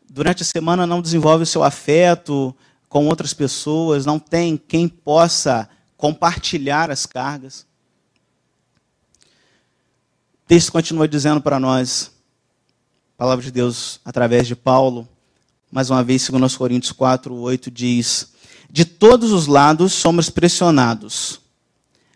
Durante 0.09 0.43
a 0.43 0.47
semana 0.47 0.87
não 0.87 1.03
desenvolve 1.03 1.43
o 1.43 1.47
seu 1.47 1.65
afeto 1.65 2.55
com 2.89 3.09
outras 3.09 3.35
pessoas, 3.35 4.07
não 4.07 4.21
tem 4.21 4.57
quem 4.57 4.87
possa 4.87 5.69
compartilhar 5.97 6.91
as 6.91 7.05
cargas. 7.05 7.67
O 10.45 10.47
texto 10.47 10.71
continua 10.71 11.09
dizendo 11.09 11.41
para 11.41 11.59
nós, 11.59 12.13
palavra 13.17 13.45
de 13.45 13.51
Deus 13.51 13.99
através 14.05 14.47
de 14.47 14.55
Paulo, 14.55 15.09
mais 15.73 15.91
uma 15.91 16.05
vez, 16.05 16.23
segundo 16.23 16.47
os 16.47 16.57
Coríntios 16.57 16.93
4, 16.93 17.35
8, 17.35 17.71
diz: 17.71 18.33
De 18.71 18.85
todos 18.85 19.33
os 19.33 19.49
lados 19.49 19.93
somos 19.93 20.31
pressionados 20.31 21.44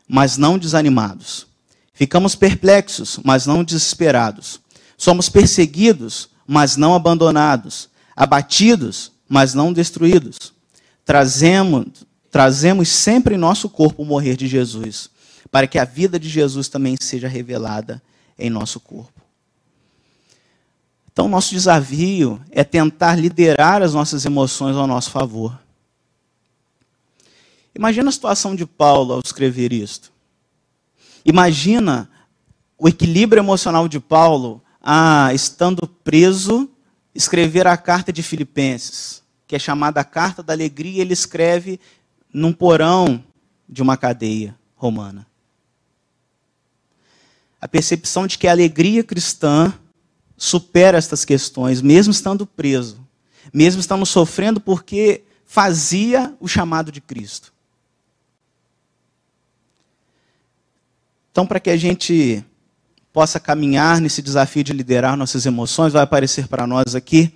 mas 0.08 0.38
não 0.38 0.58
desanimados. 0.58 1.46
Ficamos 1.92 2.34
perplexos, 2.34 3.18
mas 3.24 3.44
não 3.44 3.62
desesperados. 3.62 4.60
Somos 4.96 5.28
perseguidos, 5.28 6.30
mas 6.46 6.76
não 6.76 6.94
abandonados. 6.94 7.88
Abatidos, 8.16 9.12
mas 9.28 9.52
não 9.52 9.72
destruídos. 9.72 10.52
Trazemos, 11.04 11.86
trazemos 12.30 12.88
sempre 12.88 13.34
em 13.34 13.38
nosso 13.38 13.68
corpo 13.68 14.02
o 14.02 14.06
morrer 14.06 14.36
de 14.36 14.46
Jesus, 14.46 15.10
para 15.50 15.66
que 15.66 15.78
a 15.78 15.84
vida 15.84 16.18
de 16.18 16.28
Jesus 16.28 16.68
também 16.68 16.96
seja 17.00 17.28
revelada 17.28 18.02
em 18.38 18.48
nosso 18.48 18.80
corpo. 18.80 19.20
Então, 21.12 21.28
nosso 21.28 21.50
desafio 21.50 22.40
é 22.50 22.62
tentar 22.62 23.16
liderar 23.16 23.82
as 23.82 23.92
nossas 23.92 24.24
emoções 24.24 24.76
ao 24.76 24.86
nosso 24.86 25.10
favor. 25.10 25.58
Imagina 27.78 28.08
a 28.08 28.12
situação 28.12 28.56
de 28.56 28.66
Paulo 28.66 29.14
ao 29.14 29.20
escrever 29.24 29.72
isto. 29.72 30.12
Imagina 31.24 32.10
o 32.76 32.88
equilíbrio 32.88 33.40
emocional 33.40 33.86
de 33.86 34.00
Paulo, 34.00 34.60
ah, 34.82 35.30
estando 35.32 35.86
preso, 35.86 36.68
escrever 37.14 37.68
a 37.68 37.76
carta 37.76 38.12
de 38.12 38.20
Filipenses, 38.20 39.22
que 39.46 39.54
é 39.54 39.60
chamada 39.60 40.00
a 40.00 40.04
Carta 40.04 40.42
da 40.42 40.52
Alegria, 40.52 41.02
ele 41.02 41.12
escreve 41.12 41.78
num 42.34 42.52
porão 42.52 43.24
de 43.68 43.80
uma 43.80 43.96
cadeia 43.96 44.56
romana. 44.74 45.24
A 47.60 47.68
percepção 47.68 48.26
de 48.26 48.38
que 48.38 48.48
a 48.48 48.50
alegria 48.50 49.04
cristã 49.04 49.72
supera 50.36 50.98
estas 50.98 51.24
questões, 51.24 51.80
mesmo 51.80 52.10
estando 52.10 52.44
preso, 52.44 52.98
mesmo 53.54 53.80
estando 53.80 54.04
sofrendo 54.04 54.60
porque 54.60 55.22
fazia 55.46 56.34
o 56.40 56.48
chamado 56.48 56.90
de 56.90 57.00
Cristo. 57.00 57.56
Então, 61.38 61.46
para 61.46 61.60
que 61.60 61.70
a 61.70 61.76
gente 61.76 62.44
possa 63.12 63.38
caminhar 63.38 64.00
nesse 64.00 64.20
desafio 64.20 64.64
de 64.64 64.72
liderar 64.72 65.16
nossas 65.16 65.46
emoções, 65.46 65.92
vai 65.92 66.02
aparecer 66.02 66.48
para 66.48 66.66
nós 66.66 66.96
aqui, 66.96 67.32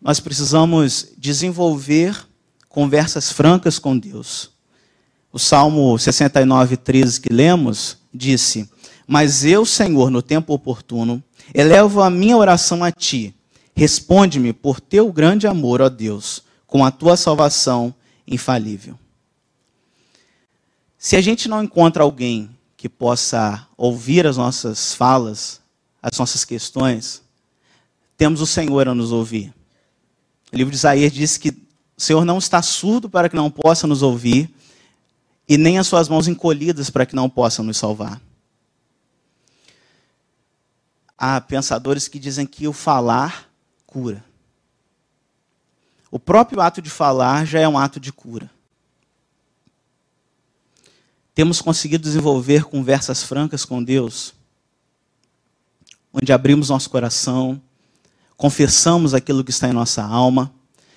nós 0.00 0.18
precisamos 0.18 1.08
desenvolver 1.18 2.16
conversas 2.66 3.30
francas 3.30 3.78
com 3.78 3.98
Deus. 3.98 4.52
O 5.30 5.38
Salmo 5.38 5.98
69, 5.98 6.78
13 6.78 7.20
que 7.20 7.30
lemos 7.30 7.98
disse: 8.10 8.70
Mas 9.06 9.44
eu, 9.44 9.66
Senhor, 9.66 10.08
no 10.08 10.22
tempo 10.22 10.54
oportuno, 10.54 11.22
elevo 11.52 12.00
a 12.00 12.08
minha 12.08 12.38
oração 12.38 12.82
a 12.82 12.90
ti. 12.90 13.34
Responde-me 13.74 14.54
por 14.54 14.80
teu 14.80 15.12
grande 15.12 15.46
amor, 15.46 15.82
ó 15.82 15.90
Deus, 15.90 16.42
com 16.66 16.82
a 16.82 16.90
tua 16.90 17.18
salvação 17.18 17.94
infalível. 18.26 18.98
Se 20.96 21.16
a 21.16 21.20
gente 21.20 21.50
não 21.50 21.62
encontra 21.62 22.02
alguém 22.02 22.55
que 22.86 22.88
possa 22.88 23.66
ouvir 23.76 24.28
as 24.28 24.36
nossas 24.36 24.94
falas, 24.94 25.60
as 26.00 26.16
nossas 26.16 26.44
questões, 26.44 27.20
temos 28.16 28.40
o 28.40 28.46
Senhor 28.46 28.86
a 28.86 28.94
nos 28.94 29.10
ouvir. 29.10 29.52
O 30.52 30.56
livro 30.56 30.70
de 30.70 30.76
Isaías 30.76 31.12
diz 31.12 31.36
que 31.36 31.50
o 31.50 32.00
Senhor 32.00 32.24
não 32.24 32.38
está 32.38 32.62
surdo 32.62 33.10
para 33.10 33.28
que 33.28 33.34
não 33.34 33.50
possa 33.50 33.88
nos 33.88 34.02
ouvir, 34.02 34.54
e 35.48 35.58
nem 35.58 35.80
as 35.80 35.88
suas 35.88 36.08
mãos 36.08 36.28
encolhidas 36.28 36.88
para 36.88 37.04
que 37.04 37.16
não 37.16 37.28
possa 37.28 37.60
nos 37.60 37.76
salvar. 37.76 38.20
Há 41.18 41.40
pensadores 41.40 42.06
que 42.06 42.20
dizem 42.20 42.46
que 42.46 42.68
o 42.68 42.72
falar 42.72 43.50
cura. 43.84 44.24
O 46.08 46.20
próprio 46.20 46.60
ato 46.60 46.80
de 46.80 46.90
falar 46.90 47.44
já 47.46 47.58
é 47.58 47.66
um 47.66 47.76
ato 47.76 47.98
de 47.98 48.12
cura 48.12 48.48
temos 51.36 51.60
conseguido 51.60 52.02
desenvolver 52.02 52.64
conversas 52.64 53.22
francas 53.22 53.62
com 53.62 53.84
Deus, 53.84 54.32
onde 56.10 56.32
abrimos 56.32 56.70
nosso 56.70 56.88
coração, 56.88 57.60
confessamos 58.38 59.12
aquilo 59.12 59.44
que 59.44 59.50
está 59.50 59.68
em 59.68 59.72
nossa 59.74 60.02
alma, 60.02 60.50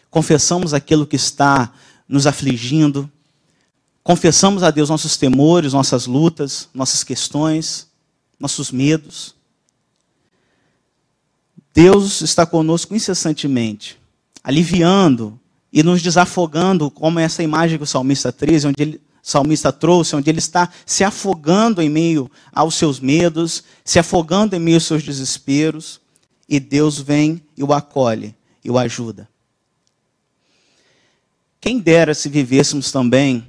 confessamos 0.09 0.73
aquilo 0.73 1.05
que 1.05 1.17
está 1.17 1.73
nos 2.07 2.25
afligindo, 2.25 3.11
confessamos 4.01 4.63
a 4.63 4.71
Deus 4.71 4.87
nossos 4.89 5.17
temores, 5.17 5.73
nossas 5.73 6.07
lutas, 6.07 6.69
nossas 6.73 7.03
questões, 7.03 7.87
nossos 8.39 8.71
medos. 8.71 9.35
Deus 11.73 12.21
está 12.21 12.45
conosco 12.45 12.95
incessantemente, 12.95 13.99
aliviando 14.41 15.37
e 15.71 15.83
nos 15.83 16.01
desafogando, 16.01 16.89
como 16.89 17.19
essa 17.19 17.43
imagem 17.43 17.77
que 17.77 17.83
o 17.83 17.87
salmista 17.87 18.31
13, 18.31 18.67
onde 18.67 18.81
ele 18.81 19.08
salmista 19.21 19.71
trouxe, 19.71 20.15
onde 20.15 20.29
ele 20.29 20.39
está 20.39 20.69
se 20.85 21.03
afogando 21.03 21.81
em 21.81 21.89
meio 21.89 22.29
aos 22.51 22.75
seus 22.75 22.99
medos, 22.99 23.63
se 23.83 23.99
afogando 23.99 24.55
em 24.55 24.59
meio 24.59 24.77
aos 24.77 24.85
seus 24.85 25.03
desesperos, 25.03 25.99
e 26.47 26.59
Deus 26.59 26.99
vem 26.99 27.41
e 27.55 27.63
o 27.63 27.73
acolhe 27.73 28.35
e 28.63 28.71
o 28.71 28.77
ajuda. 28.77 29.29
Quem 31.61 31.79
dera 31.79 32.13
se 32.13 32.29
vivêssemos 32.29 32.91
também 32.91 33.45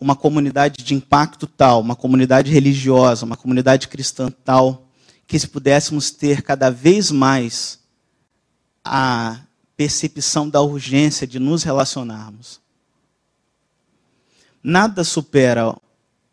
uma 0.00 0.16
comunidade 0.16 0.82
de 0.82 0.94
impacto 0.94 1.46
tal, 1.46 1.80
uma 1.80 1.94
comunidade 1.94 2.50
religiosa, 2.50 3.24
uma 3.24 3.36
comunidade 3.36 3.88
cristã 3.88 4.30
tal, 4.44 4.86
que 5.26 5.38
se 5.38 5.46
pudéssemos 5.46 6.10
ter 6.10 6.42
cada 6.42 6.70
vez 6.70 7.10
mais 7.10 7.78
a 8.84 9.40
percepção 9.76 10.48
da 10.48 10.60
urgência 10.60 11.26
de 11.26 11.38
nos 11.38 11.62
relacionarmos 11.62 12.60
Nada 14.62 15.02
supera 15.02 15.74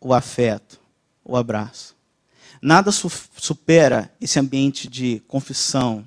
o 0.00 0.14
afeto, 0.14 0.80
o 1.24 1.36
abraço. 1.36 1.96
Nada 2.62 2.92
su 2.92 3.10
supera 3.36 4.12
esse 4.20 4.38
ambiente 4.38 4.86
de 4.86 5.20
confissão, 5.26 6.06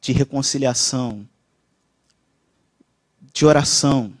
de 0.00 0.12
reconciliação, 0.12 1.26
de 3.32 3.46
oração. 3.46 4.12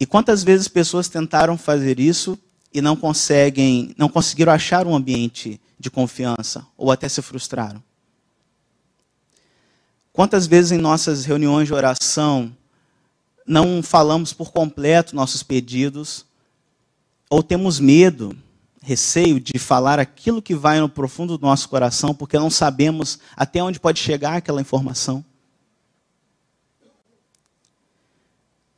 E 0.00 0.06
quantas 0.06 0.44
vezes 0.44 0.68
pessoas 0.68 1.08
tentaram 1.08 1.58
fazer 1.58 1.98
isso 1.98 2.38
e 2.72 2.80
não 2.80 2.96
conseguem, 2.96 3.94
não 3.98 4.08
conseguiram 4.08 4.52
achar 4.52 4.86
um 4.86 4.94
ambiente 4.94 5.60
de 5.78 5.90
confiança 5.90 6.66
ou 6.76 6.92
até 6.92 7.08
se 7.08 7.20
frustraram? 7.20 7.82
Quantas 10.12 10.46
vezes 10.46 10.72
em 10.72 10.78
nossas 10.78 11.24
reuniões 11.24 11.68
de 11.68 11.74
oração 11.74 12.56
não 13.48 13.82
falamos 13.82 14.32
por 14.34 14.52
completo 14.52 15.16
nossos 15.16 15.42
pedidos 15.42 16.26
ou 17.30 17.42
temos 17.42 17.80
medo, 17.80 18.36
receio 18.82 19.40
de 19.40 19.58
falar 19.58 19.98
aquilo 19.98 20.42
que 20.42 20.54
vai 20.54 20.78
no 20.78 20.88
profundo 20.88 21.38
do 21.38 21.46
nosso 21.46 21.68
coração 21.68 22.14
porque 22.14 22.38
não 22.38 22.50
sabemos 22.50 23.18
até 23.34 23.62
onde 23.62 23.80
pode 23.80 23.98
chegar 23.98 24.36
aquela 24.36 24.60
informação? 24.60 25.24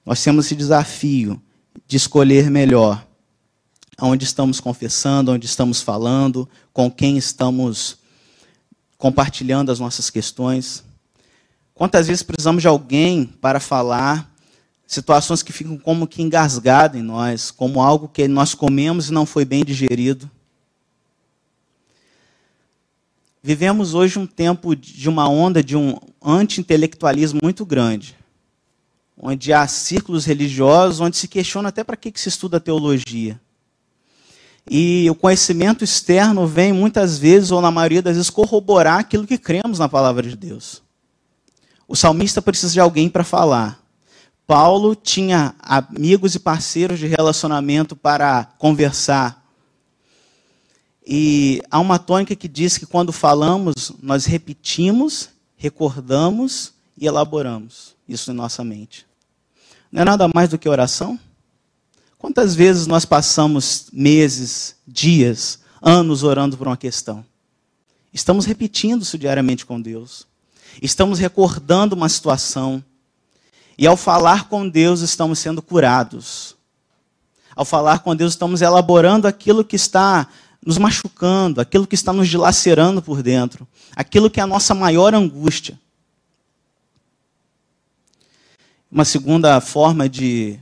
Nós 0.06 0.22
temos 0.22 0.46
esse 0.46 0.54
desafio 0.54 1.40
de 1.86 1.96
escolher 1.96 2.48
melhor 2.48 3.04
onde 4.00 4.24
estamos 4.24 4.60
confessando, 4.60 5.32
onde 5.32 5.46
estamos 5.46 5.82
falando, 5.82 6.48
com 6.72 6.90
quem 6.90 7.18
estamos 7.18 7.98
compartilhando 8.96 9.70
as 9.70 9.78
nossas 9.78 10.08
questões. 10.08 10.82
Quantas 11.74 12.06
vezes 12.06 12.22
precisamos 12.22 12.62
de 12.62 12.68
alguém 12.68 13.26
para 13.26 13.60
falar 13.60 14.29
situações 14.90 15.42
que 15.42 15.52
ficam 15.52 15.78
como 15.78 16.06
que 16.06 16.22
engasgadas 16.22 17.00
em 17.00 17.02
nós, 17.02 17.50
como 17.50 17.80
algo 17.80 18.08
que 18.08 18.26
nós 18.26 18.54
comemos 18.54 19.08
e 19.08 19.12
não 19.12 19.24
foi 19.24 19.44
bem 19.44 19.64
digerido. 19.64 20.30
Vivemos 23.42 23.94
hoje 23.94 24.18
um 24.18 24.26
tempo 24.26 24.74
de 24.74 25.08
uma 25.08 25.28
onda 25.28 25.62
de 25.62 25.76
um 25.76 25.96
anti-intelectualismo 26.22 27.40
muito 27.42 27.64
grande 27.64 28.16
onde 29.22 29.52
há 29.52 29.66
círculos 29.68 30.24
religiosos, 30.24 30.98
onde 30.98 31.16
se 31.16 31.28
questiona 31.28 31.68
até 31.68 31.84
para 31.84 31.96
que, 31.96 32.10
que 32.10 32.18
se 32.18 32.30
estuda 32.30 32.58
teologia. 32.58 33.38
E 34.68 35.08
o 35.10 35.14
conhecimento 35.14 35.84
externo 35.84 36.46
vem 36.46 36.72
muitas 36.72 37.18
vezes, 37.18 37.50
ou 37.50 37.60
na 37.60 37.70
maioria 37.70 38.00
das 38.00 38.16
vezes, 38.16 38.30
corroborar 38.30 39.00
aquilo 39.00 39.26
que 39.26 39.36
cremos 39.36 39.78
na 39.78 39.88
palavra 39.88 40.26
de 40.26 40.36
Deus. 40.36 40.82
O 41.86 41.94
salmista 41.94 42.40
precisa 42.40 42.72
de 42.72 42.80
alguém 42.80 43.10
para 43.10 43.22
falar. 43.22 43.79
Paulo 44.50 44.96
tinha 44.96 45.54
amigos 45.60 46.34
e 46.34 46.40
parceiros 46.40 46.98
de 46.98 47.06
relacionamento 47.06 47.94
para 47.94 48.46
conversar. 48.58 49.46
E 51.06 51.62
há 51.70 51.78
uma 51.78 52.00
tônica 52.00 52.34
que 52.34 52.48
diz 52.48 52.76
que 52.76 52.84
quando 52.84 53.12
falamos, 53.12 53.92
nós 54.02 54.24
repetimos, 54.24 55.28
recordamos 55.56 56.72
e 56.98 57.06
elaboramos 57.06 57.94
isso 58.08 58.32
em 58.32 58.34
nossa 58.34 58.64
mente. 58.64 59.06
Não 59.92 60.02
é 60.02 60.04
nada 60.04 60.28
mais 60.34 60.48
do 60.48 60.58
que 60.58 60.68
oração? 60.68 61.16
Quantas 62.18 62.52
vezes 62.52 62.88
nós 62.88 63.04
passamos 63.04 63.86
meses, 63.92 64.74
dias, 64.84 65.60
anos 65.80 66.24
orando 66.24 66.58
por 66.58 66.66
uma 66.66 66.76
questão? 66.76 67.24
Estamos 68.12 68.46
repetindo 68.46 69.02
isso 69.02 69.16
diariamente 69.16 69.64
com 69.64 69.80
Deus. 69.80 70.26
Estamos 70.82 71.20
recordando 71.20 71.94
uma 71.94 72.08
situação. 72.08 72.82
E 73.80 73.86
ao 73.86 73.96
falar 73.96 74.46
com 74.46 74.68
Deus, 74.68 75.00
estamos 75.00 75.38
sendo 75.38 75.62
curados. 75.62 76.54
Ao 77.56 77.64
falar 77.64 78.00
com 78.00 78.14
Deus, 78.14 78.34
estamos 78.34 78.60
elaborando 78.60 79.26
aquilo 79.26 79.64
que 79.64 79.74
está 79.74 80.28
nos 80.62 80.76
machucando, 80.76 81.62
aquilo 81.62 81.86
que 81.86 81.94
está 81.94 82.12
nos 82.12 82.28
dilacerando 82.28 83.00
por 83.00 83.22
dentro, 83.22 83.66
aquilo 83.96 84.28
que 84.28 84.38
é 84.38 84.42
a 84.42 84.46
nossa 84.46 84.74
maior 84.74 85.14
angústia. 85.14 85.80
Uma 88.92 89.06
segunda 89.06 89.58
forma 89.62 90.10
de 90.10 90.60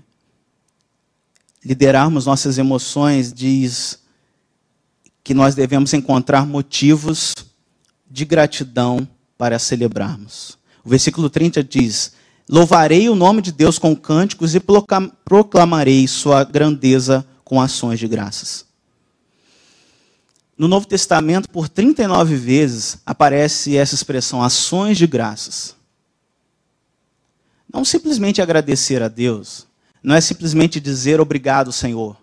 liderarmos 1.65 2.25
nossas 2.25 2.57
emoções 2.57 3.33
diz 3.33 3.99
que 5.25 5.35
nós 5.35 5.57
devemos 5.57 5.93
encontrar 5.93 6.47
motivos 6.47 7.35
de 8.09 8.25
gratidão 8.25 9.09
para 9.37 9.59
celebrarmos. 9.59 10.57
O 10.85 10.89
versículo 10.89 11.29
30 11.29 11.65
diz: 11.65 12.17
Louvarei 12.49 13.11
o 13.11 13.15
nome 13.15 13.43
de 13.43 13.53
Deus 13.53 13.79
com 13.79 13.95
cânticos 13.95 14.55
e 14.55 14.61
proclamarei 15.25 16.09
sua 16.09 16.45
grandeza 16.45 17.27
com 17.45 17.61
ações 17.61 17.99
de 17.99 18.09
graças. 18.09 18.65
No 20.57 20.67
Novo 20.67 20.87
Testamento, 20.87 21.49
por 21.51 21.69
39 21.69 22.37
vezes, 22.37 22.99
aparece 23.05 23.77
essa 23.77 23.95
expressão, 23.95 24.43
ações 24.43 24.97
de 24.97 25.07
graças. 25.07 25.77
Não 27.73 27.85
simplesmente 27.85 28.41
agradecer 28.41 29.03
a 29.03 29.09
Deus, 29.09 29.67
não 30.03 30.15
é 30.15 30.21
simplesmente 30.21 30.81
dizer 30.81 31.21
obrigado, 31.21 31.71
Senhor. 31.71 32.17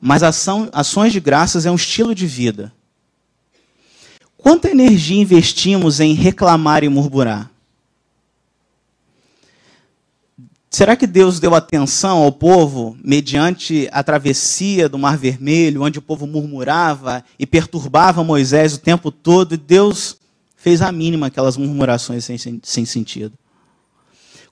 Mas 0.00 0.24
ação, 0.24 0.68
ações 0.72 1.12
de 1.12 1.20
graças 1.20 1.64
é 1.64 1.70
um 1.70 1.76
estilo 1.76 2.12
de 2.12 2.26
vida. 2.26 2.72
Quanta 4.36 4.68
energia 4.68 5.22
investimos 5.22 6.00
em 6.00 6.12
reclamar 6.12 6.82
e 6.82 6.88
murmurar? 6.88 7.51
Será 10.74 10.96
que 10.96 11.06
Deus 11.06 11.38
deu 11.38 11.54
atenção 11.54 12.22
ao 12.22 12.32
povo 12.32 12.96
mediante 13.04 13.90
a 13.92 14.02
travessia 14.02 14.88
do 14.88 14.98
Mar 14.98 15.18
Vermelho, 15.18 15.82
onde 15.82 15.98
o 15.98 16.02
povo 16.02 16.26
murmurava 16.26 17.22
e 17.38 17.46
perturbava 17.46 18.24
Moisés 18.24 18.72
o 18.72 18.78
tempo 18.78 19.10
todo, 19.10 19.52
e 19.52 19.58
Deus 19.58 20.16
fez 20.56 20.80
a 20.80 20.90
mínima 20.90 21.26
aquelas 21.26 21.58
murmurações 21.58 22.24
sem, 22.24 22.38
sem 22.62 22.86
sentido? 22.86 23.34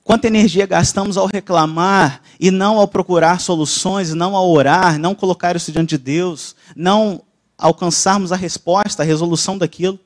Quanta 0.03 0.27
energia 0.27 0.67
gastamos 0.67 1.17
ao 1.17 1.25
reclamar 1.25 2.21
e 2.39 2.51
não 2.51 2.77
ao 2.77 2.87
procurar 2.87 3.41
soluções, 3.41 4.13
não 4.13 4.35
ao 4.35 4.47
orar, 4.47 4.99
não 4.99 5.15
colocar 5.15 5.55
isso 5.55 5.71
diante 5.71 5.97
de 5.97 6.03
Deus, 6.03 6.55
não 6.75 7.23
alcançarmos 7.57 8.31
a 8.31 8.35
resposta, 8.35 9.01
a 9.01 9.05
resolução 9.05 9.57
daquilo. 9.57 9.99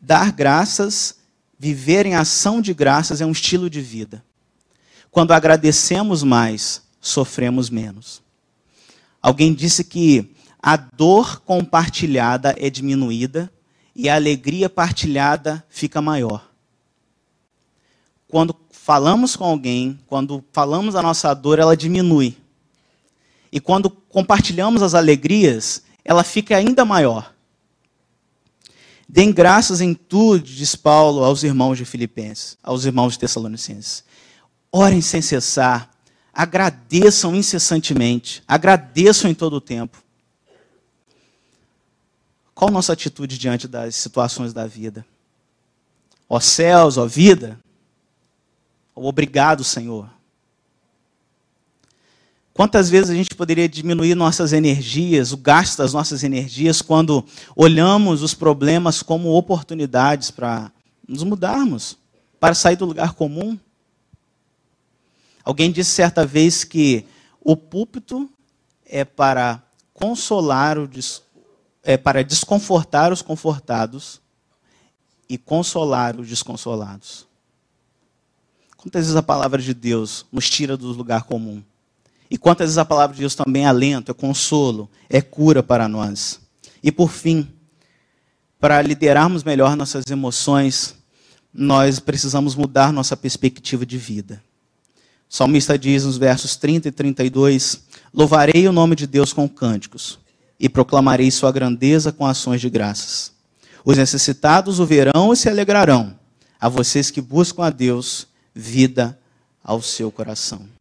Dar 0.00 0.32
graças, 0.32 1.16
viver 1.58 2.06
em 2.06 2.14
ação 2.14 2.60
de 2.60 2.72
graças 2.74 3.20
é 3.20 3.26
um 3.26 3.32
estilo 3.32 3.68
de 3.68 3.80
vida. 3.80 4.24
Quando 5.10 5.32
agradecemos 5.32 6.22
mais, 6.22 6.82
sofremos 7.00 7.70
menos. 7.70 8.22
Alguém 9.22 9.54
disse 9.54 9.82
que 9.84 10.34
a 10.62 10.76
dor 10.76 11.40
compartilhada 11.40 12.54
é 12.58 12.68
diminuída 12.68 13.50
e 13.94 14.08
a 14.08 14.14
alegria 14.14 14.68
partilhada 14.68 15.64
fica 15.68 16.02
maior 16.02 16.46
quando 18.28 18.56
falamos 18.70 19.36
com 19.36 19.44
alguém, 19.44 19.98
quando 20.06 20.44
falamos 20.52 20.94
a 20.94 21.02
nossa 21.02 21.32
dor, 21.34 21.58
ela 21.58 21.76
diminui. 21.76 22.36
E 23.50 23.60
quando 23.60 23.88
compartilhamos 23.88 24.82
as 24.82 24.94
alegrias, 24.94 25.82
ela 26.04 26.24
fica 26.24 26.56
ainda 26.56 26.84
maior. 26.84 27.32
Deem 29.08 29.32
graças 29.32 29.80
em 29.80 29.94
tudo, 29.94 30.42
diz 30.44 30.74
Paulo 30.74 31.22
aos 31.24 31.42
irmãos 31.42 31.78
de 31.78 31.84
Filipenses, 31.84 32.58
aos 32.62 32.84
irmãos 32.84 33.12
de 33.12 33.20
Tessalonicenses. 33.20 34.04
Orem 34.70 35.00
sem 35.00 35.22
cessar, 35.22 35.90
agradeçam 36.32 37.34
incessantemente, 37.34 38.42
agradeçam 38.46 39.30
em 39.30 39.34
todo 39.34 39.56
o 39.56 39.60
tempo. 39.60 40.02
Qual 42.54 42.68
a 42.68 42.72
nossa 42.72 42.92
atitude 42.92 43.38
diante 43.38 43.68
das 43.68 43.94
situações 43.94 44.52
da 44.52 44.66
vida? 44.66 45.06
Ó 46.28 46.40
céus, 46.40 46.96
ó 46.96 47.06
vida, 47.06 47.58
Obrigado, 48.98 49.62
Senhor. 49.62 50.10
Quantas 52.56 52.88
vezes 52.88 53.10
a 53.10 53.14
gente 53.14 53.34
poderia 53.34 53.68
diminuir 53.68 54.14
nossas 54.14 54.54
energias, 54.54 55.30
o 55.30 55.36
gasto 55.36 55.76
das 55.76 55.92
nossas 55.92 56.24
energias, 56.24 56.80
quando 56.80 57.22
olhamos 57.54 58.22
os 58.22 58.32
problemas 58.32 59.02
como 59.02 59.36
oportunidades 59.36 60.30
para 60.30 60.72
nos 61.06 61.22
mudarmos, 61.22 61.98
para 62.40 62.54
sair 62.54 62.76
do 62.76 62.86
lugar 62.86 63.12
comum? 63.12 63.58
Alguém 65.44 65.70
disse 65.70 65.90
certa 65.90 66.24
vez 66.24 66.64
que 66.64 67.04
o 67.42 67.58
púlpito 67.58 68.26
é 68.86 69.04
para 69.04 69.62
consolar, 69.92 70.78
o, 70.78 70.88
é 71.82 71.98
para 71.98 72.24
desconfortar 72.24 73.12
os 73.12 73.20
confortados 73.20 74.18
e 75.28 75.36
consolar 75.36 76.18
os 76.18 76.26
desconsolados. 76.26 77.26
Quantas 78.78 79.02
vezes 79.02 79.14
a 79.14 79.22
palavra 79.22 79.60
de 79.60 79.74
Deus 79.74 80.24
nos 80.32 80.48
tira 80.48 80.74
do 80.74 80.90
lugar 80.92 81.24
comum? 81.24 81.62
E 82.30 82.36
quantas 82.36 82.66
vezes 82.66 82.78
a 82.78 82.84
palavra 82.84 83.14
de 83.14 83.20
Deus 83.20 83.34
também 83.34 83.64
é 83.64 83.66
alento, 83.66 84.10
é 84.10 84.14
consolo, 84.14 84.90
é 85.08 85.20
cura 85.20 85.62
para 85.62 85.88
nós? 85.88 86.40
E 86.82 86.90
por 86.90 87.10
fim, 87.10 87.48
para 88.58 88.80
liderarmos 88.82 89.44
melhor 89.44 89.76
nossas 89.76 90.04
emoções, 90.10 90.96
nós 91.52 91.98
precisamos 91.98 92.54
mudar 92.54 92.92
nossa 92.92 93.16
perspectiva 93.16 93.86
de 93.86 93.96
vida. 93.96 94.42
O 95.28 95.34
salmista 95.34 95.78
diz 95.78 96.04
nos 96.04 96.16
versos 96.16 96.56
30 96.56 96.88
e 96.88 96.92
32: 96.92 97.82
Louvarei 98.12 98.66
o 98.68 98.72
nome 98.72 98.94
de 98.94 99.06
Deus 99.06 99.32
com 99.32 99.48
cânticos 99.48 100.18
e 100.58 100.68
proclamarei 100.68 101.30
sua 101.30 101.52
grandeza 101.52 102.12
com 102.12 102.26
ações 102.26 102.60
de 102.60 102.70
graças. 102.70 103.32
Os 103.84 103.96
necessitados 103.96 104.80
o 104.80 104.86
verão 104.86 105.32
e 105.32 105.36
se 105.36 105.48
alegrarão 105.48 106.18
a 106.58 106.68
vocês 106.68 107.10
que 107.10 107.20
buscam 107.20 107.64
a 107.64 107.70
Deus, 107.70 108.26
vida 108.54 109.18
ao 109.62 109.82
seu 109.82 110.10
coração. 110.10 110.75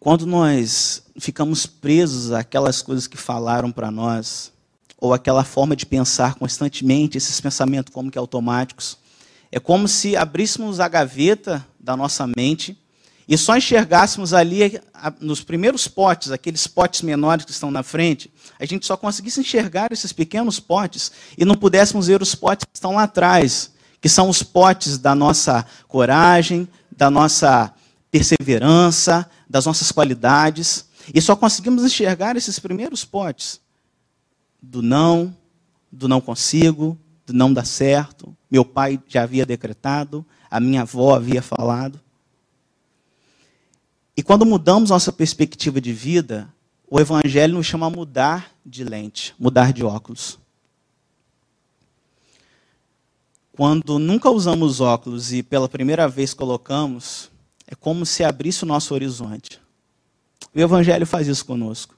Quando 0.00 0.26
nós 0.26 1.02
ficamos 1.18 1.66
presos 1.66 2.30
àquelas 2.30 2.82
coisas 2.82 3.08
que 3.08 3.16
falaram 3.16 3.72
para 3.72 3.90
nós, 3.90 4.52
ou 4.96 5.12
aquela 5.12 5.42
forma 5.42 5.74
de 5.74 5.84
pensar 5.84 6.36
constantemente, 6.36 7.18
esses 7.18 7.40
pensamentos 7.40 7.92
como 7.92 8.10
que 8.10 8.18
automáticos, 8.18 8.96
é 9.50 9.58
como 9.58 9.88
se 9.88 10.16
abríssemos 10.16 10.78
a 10.78 10.86
gaveta 10.86 11.66
da 11.80 11.96
nossa 11.96 12.26
mente 12.28 12.78
e 13.26 13.36
só 13.36 13.56
enxergássemos 13.56 14.32
ali 14.32 14.80
nos 15.20 15.42
primeiros 15.42 15.88
potes, 15.88 16.30
aqueles 16.30 16.68
potes 16.68 17.02
menores 17.02 17.44
que 17.44 17.50
estão 17.50 17.70
na 17.70 17.82
frente, 17.82 18.32
a 18.58 18.64
gente 18.64 18.86
só 18.86 18.96
conseguisse 18.96 19.40
enxergar 19.40 19.90
esses 19.90 20.12
pequenos 20.12 20.60
potes 20.60 21.10
e 21.36 21.44
não 21.44 21.56
pudéssemos 21.56 22.06
ver 22.06 22.22
os 22.22 22.36
potes 22.36 22.64
que 22.64 22.76
estão 22.76 22.94
lá 22.94 23.02
atrás, 23.02 23.72
que 24.00 24.08
são 24.08 24.28
os 24.28 24.44
potes 24.44 24.96
da 24.96 25.14
nossa 25.14 25.66
coragem, 25.88 26.68
da 26.96 27.10
nossa 27.10 27.74
perseverança, 28.10 29.28
das 29.48 29.66
nossas 29.66 29.90
qualidades. 29.90 30.88
E 31.14 31.20
só 31.20 31.34
conseguimos 31.34 31.84
enxergar 31.84 32.36
esses 32.36 32.58
primeiros 32.58 33.04
potes 33.04 33.60
do 34.60 34.82
não, 34.82 35.34
do 35.90 36.08
não 36.08 36.20
consigo, 36.20 36.98
do 37.26 37.32
não 37.32 37.52
dá 37.52 37.64
certo. 37.64 38.36
Meu 38.50 38.64
pai 38.64 39.00
já 39.08 39.22
havia 39.22 39.46
decretado, 39.46 40.24
a 40.50 40.60
minha 40.60 40.82
avó 40.82 41.14
havia 41.14 41.40
falado. 41.40 42.00
E 44.16 44.22
quando 44.22 44.44
mudamos 44.44 44.90
nossa 44.90 45.12
perspectiva 45.12 45.80
de 45.80 45.92
vida, 45.92 46.52
o 46.90 46.98
Evangelho 46.98 47.54
nos 47.54 47.66
chama 47.66 47.86
a 47.86 47.90
mudar 47.90 48.50
de 48.64 48.82
lente, 48.82 49.34
mudar 49.38 49.72
de 49.72 49.84
óculos. 49.84 50.38
Quando 53.52 53.98
nunca 53.98 54.30
usamos 54.30 54.80
óculos 54.80 55.32
e 55.32 55.42
pela 55.42 55.68
primeira 55.68 56.08
vez 56.08 56.32
colocamos, 56.32 57.30
é 57.70 57.74
como 57.74 58.06
se 58.06 58.24
abrisse 58.24 58.64
o 58.64 58.66
nosso 58.66 58.94
horizonte. 58.94 59.60
O 60.54 60.58
Evangelho 60.58 61.06
faz 61.06 61.28
isso 61.28 61.44
conosco. 61.44 61.94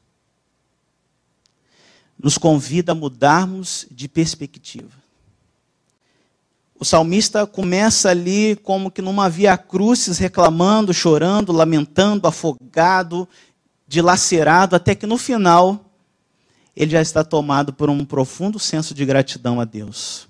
Nos 2.18 2.36
convida 2.36 2.90
a 2.90 2.94
mudarmos 2.94 3.86
de 3.88 4.08
perspectiva. 4.08 4.90
O 6.74 6.84
salmista 6.84 7.46
começa 7.46 8.10
ali 8.10 8.56
como 8.56 8.90
que 8.90 9.00
numa 9.00 9.30
via 9.30 9.56
crucis, 9.56 10.18
reclamando, 10.18 10.92
chorando, 10.92 11.52
lamentando, 11.52 12.26
afogado, 12.26 13.28
dilacerado, 13.86 14.74
até 14.74 14.94
que 14.94 15.06
no 15.06 15.16
final 15.16 15.92
ele 16.74 16.90
já 16.90 17.00
está 17.00 17.22
tomado 17.22 17.72
por 17.72 17.88
um 17.88 18.04
profundo 18.04 18.58
senso 18.58 18.92
de 18.92 19.04
gratidão 19.04 19.60
a 19.60 19.64
Deus. 19.64 20.28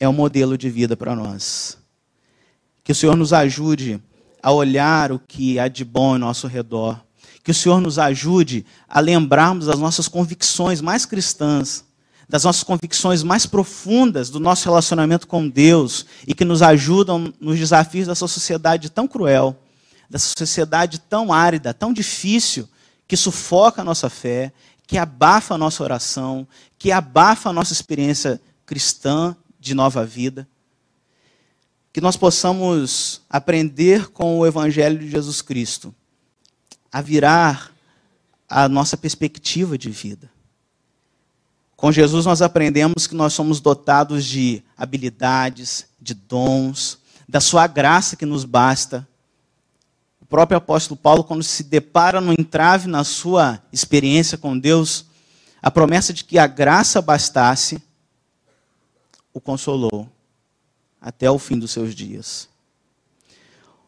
É 0.00 0.08
um 0.08 0.12
modelo 0.12 0.58
de 0.58 0.68
vida 0.68 0.96
para 0.96 1.14
nós. 1.14 1.79
Que 2.82 2.92
o 2.92 2.94
Senhor 2.94 3.16
nos 3.16 3.32
ajude 3.32 4.02
a 4.42 4.52
olhar 4.52 5.12
o 5.12 5.18
que 5.18 5.58
há 5.58 5.68
de 5.68 5.84
bom 5.84 6.12
ao 6.12 6.18
nosso 6.18 6.46
redor. 6.46 7.00
Que 7.42 7.50
o 7.50 7.54
Senhor 7.54 7.80
nos 7.80 7.98
ajude 7.98 8.64
a 8.88 9.00
lembrarmos 9.00 9.66
das 9.66 9.78
nossas 9.78 10.08
convicções 10.08 10.80
mais 10.80 11.04
cristãs, 11.04 11.84
das 12.28 12.44
nossas 12.44 12.62
convicções 12.62 13.22
mais 13.22 13.46
profundas 13.46 14.30
do 14.30 14.38
nosso 14.38 14.64
relacionamento 14.64 15.26
com 15.26 15.48
Deus 15.48 16.06
e 16.26 16.34
que 16.34 16.44
nos 16.44 16.62
ajudam 16.62 17.32
nos 17.40 17.58
desafios 17.58 18.06
dessa 18.06 18.26
sociedade 18.28 18.90
tão 18.90 19.08
cruel, 19.08 19.56
dessa 20.08 20.32
sociedade 20.36 21.00
tão 21.00 21.32
árida, 21.32 21.74
tão 21.74 21.92
difícil, 21.92 22.68
que 23.08 23.16
sufoca 23.16 23.82
a 23.82 23.84
nossa 23.84 24.08
fé, 24.08 24.52
que 24.86 24.96
abafa 24.96 25.54
a 25.54 25.58
nossa 25.58 25.82
oração, 25.82 26.46
que 26.78 26.92
abafa 26.92 27.50
a 27.50 27.52
nossa 27.52 27.72
experiência 27.72 28.40
cristã 28.64 29.34
de 29.58 29.74
nova 29.74 30.06
vida 30.06 30.46
que 31.92 32.00
nós 32.00 32.16
possamos 32.16 33.22
aprender 33.28 34.08
com 34.10 34.38
o 34.38 34.46
Evangelho 34.46 34.98
de 34.98 35.10
Jesus 35.10 35.42
Cristo 35.42 35.94
a 36.92 37.00
virar 37.00 37.72
a 38.48 38.68
nossa 38.68 38.96
perspectiva 38.96 39.76
de 39.76 39.90
vida. 39.90 40.30
Com 41.76 41.90
Jesus 41.90 42.26
nós 42.26 42.42
aprendemos 42.42 43.06
que 43.06 43.14
nós 43.14 43.32
somos 43.32 43.60
dotados 43.60 44.24
de 44.24 44.62
habilidades, 44.76 45.86
de 46.00 46.14
dons, 46.14 46.98
da 47.28 47.40
sua 47.40 47.66
graça 47.66 48.16
que 48.16 48.26
nos 48.26 48.44
basta. 48.44 49.06
O 50.20 50.26
próprio 50.26 50.58
apóstolo 50.58 50.98
Paulo, 51.00 51.24
quando 51.24 51.42
se 51.42 51.64
depara 51.64 52.20
no 52.20 52.32
entrave 52.32 52.86
na 52.86 53.02
sua 53.02 53.60
experiência 53.72 54.38
com 54.38 54.58
Deus, 54.58 55.06
a 55.60 55.70
promessa 55.70 56.12
de 56.12 56.24
que 56.24 56.38
a 56.38 56.46
graça 56.46 57.02
bastasse, 57.02 57.82
o 59.32 59.40
consolou 59.40 60.08
até 61.00 61.30
o 61.30 61.38
fim 61.38 61.58
dos 61.58 61.70
seus 61.70 61.94
dias. 61.94 62.48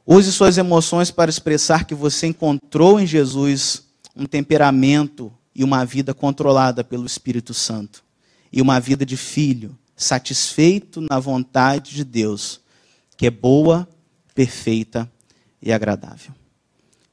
Use 0.07 0.33
suas 0.33 0.59
emoções 0.59 1.11
para 1.11 1.31
expressar 1.31 1.85
que 1.85 1.95
você 1.95 2.27
encontrou 2.27 2.99
em 2.99 3.07
Jesus 3.07 3.85
um 4.17 4.27
temperamento 4.27 5.33
e 5.55 5.63
uma 5.63 5.85
vida 5.85 6.13
controlada 6.13 6.83
pelo 6.83 7.07
Espírito 7.07 7.55
Santo, 7.55 8.03
e 8.53 8.61
uma 8.61 8.81
vida 8.81 9.07
de 9.07 9.17
filho, 9.17 9.77
satisfeito 9.97 11.01
na 11.01 11.19
vontade 11.19 11.95
de 11.95 12.05
Deus, 12.05 12.61
que 13.17 13.27
é 13.27 13.31
boa, 13.31 13.89
perfeita 14.35 15.11
e 15.61 15.73
agradável. 15.73 16.33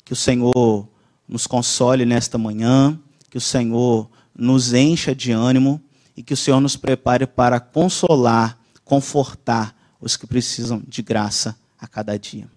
Que 0.04 0.14
o 0.14 0.16
Senhor 0.16 0.88
nos 1.28 1.46
console 1.46 2.06
nesta 2.06 2.38
manhã, 2.38 3.00
que 3.30 3.38
o 3.38 3.42
Senhor 3.42 4.10
nos 4.36 4.74
encha 4.74 5.14
de 5.14 5.32
ânimo 5.32 5.80
e 6.18 6.24
que 6.24 6.34
o 6.34 6.38
Senhor 6.38 6.60
nos 6.60 6.76
prepare 6.76 7.28
para 7.28 7.60
consolar, 7.60 8.58
confortar 8.84 9.76
os 10.00 10.16
que 10.16 10.28
precisam 10.28 10.82
de 10.88 11.02
graça 11.02 11.56
a 11.80 11.88
cada 11.88 12.18
dia. 12.18 12.50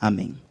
Amém. 0.00 0.47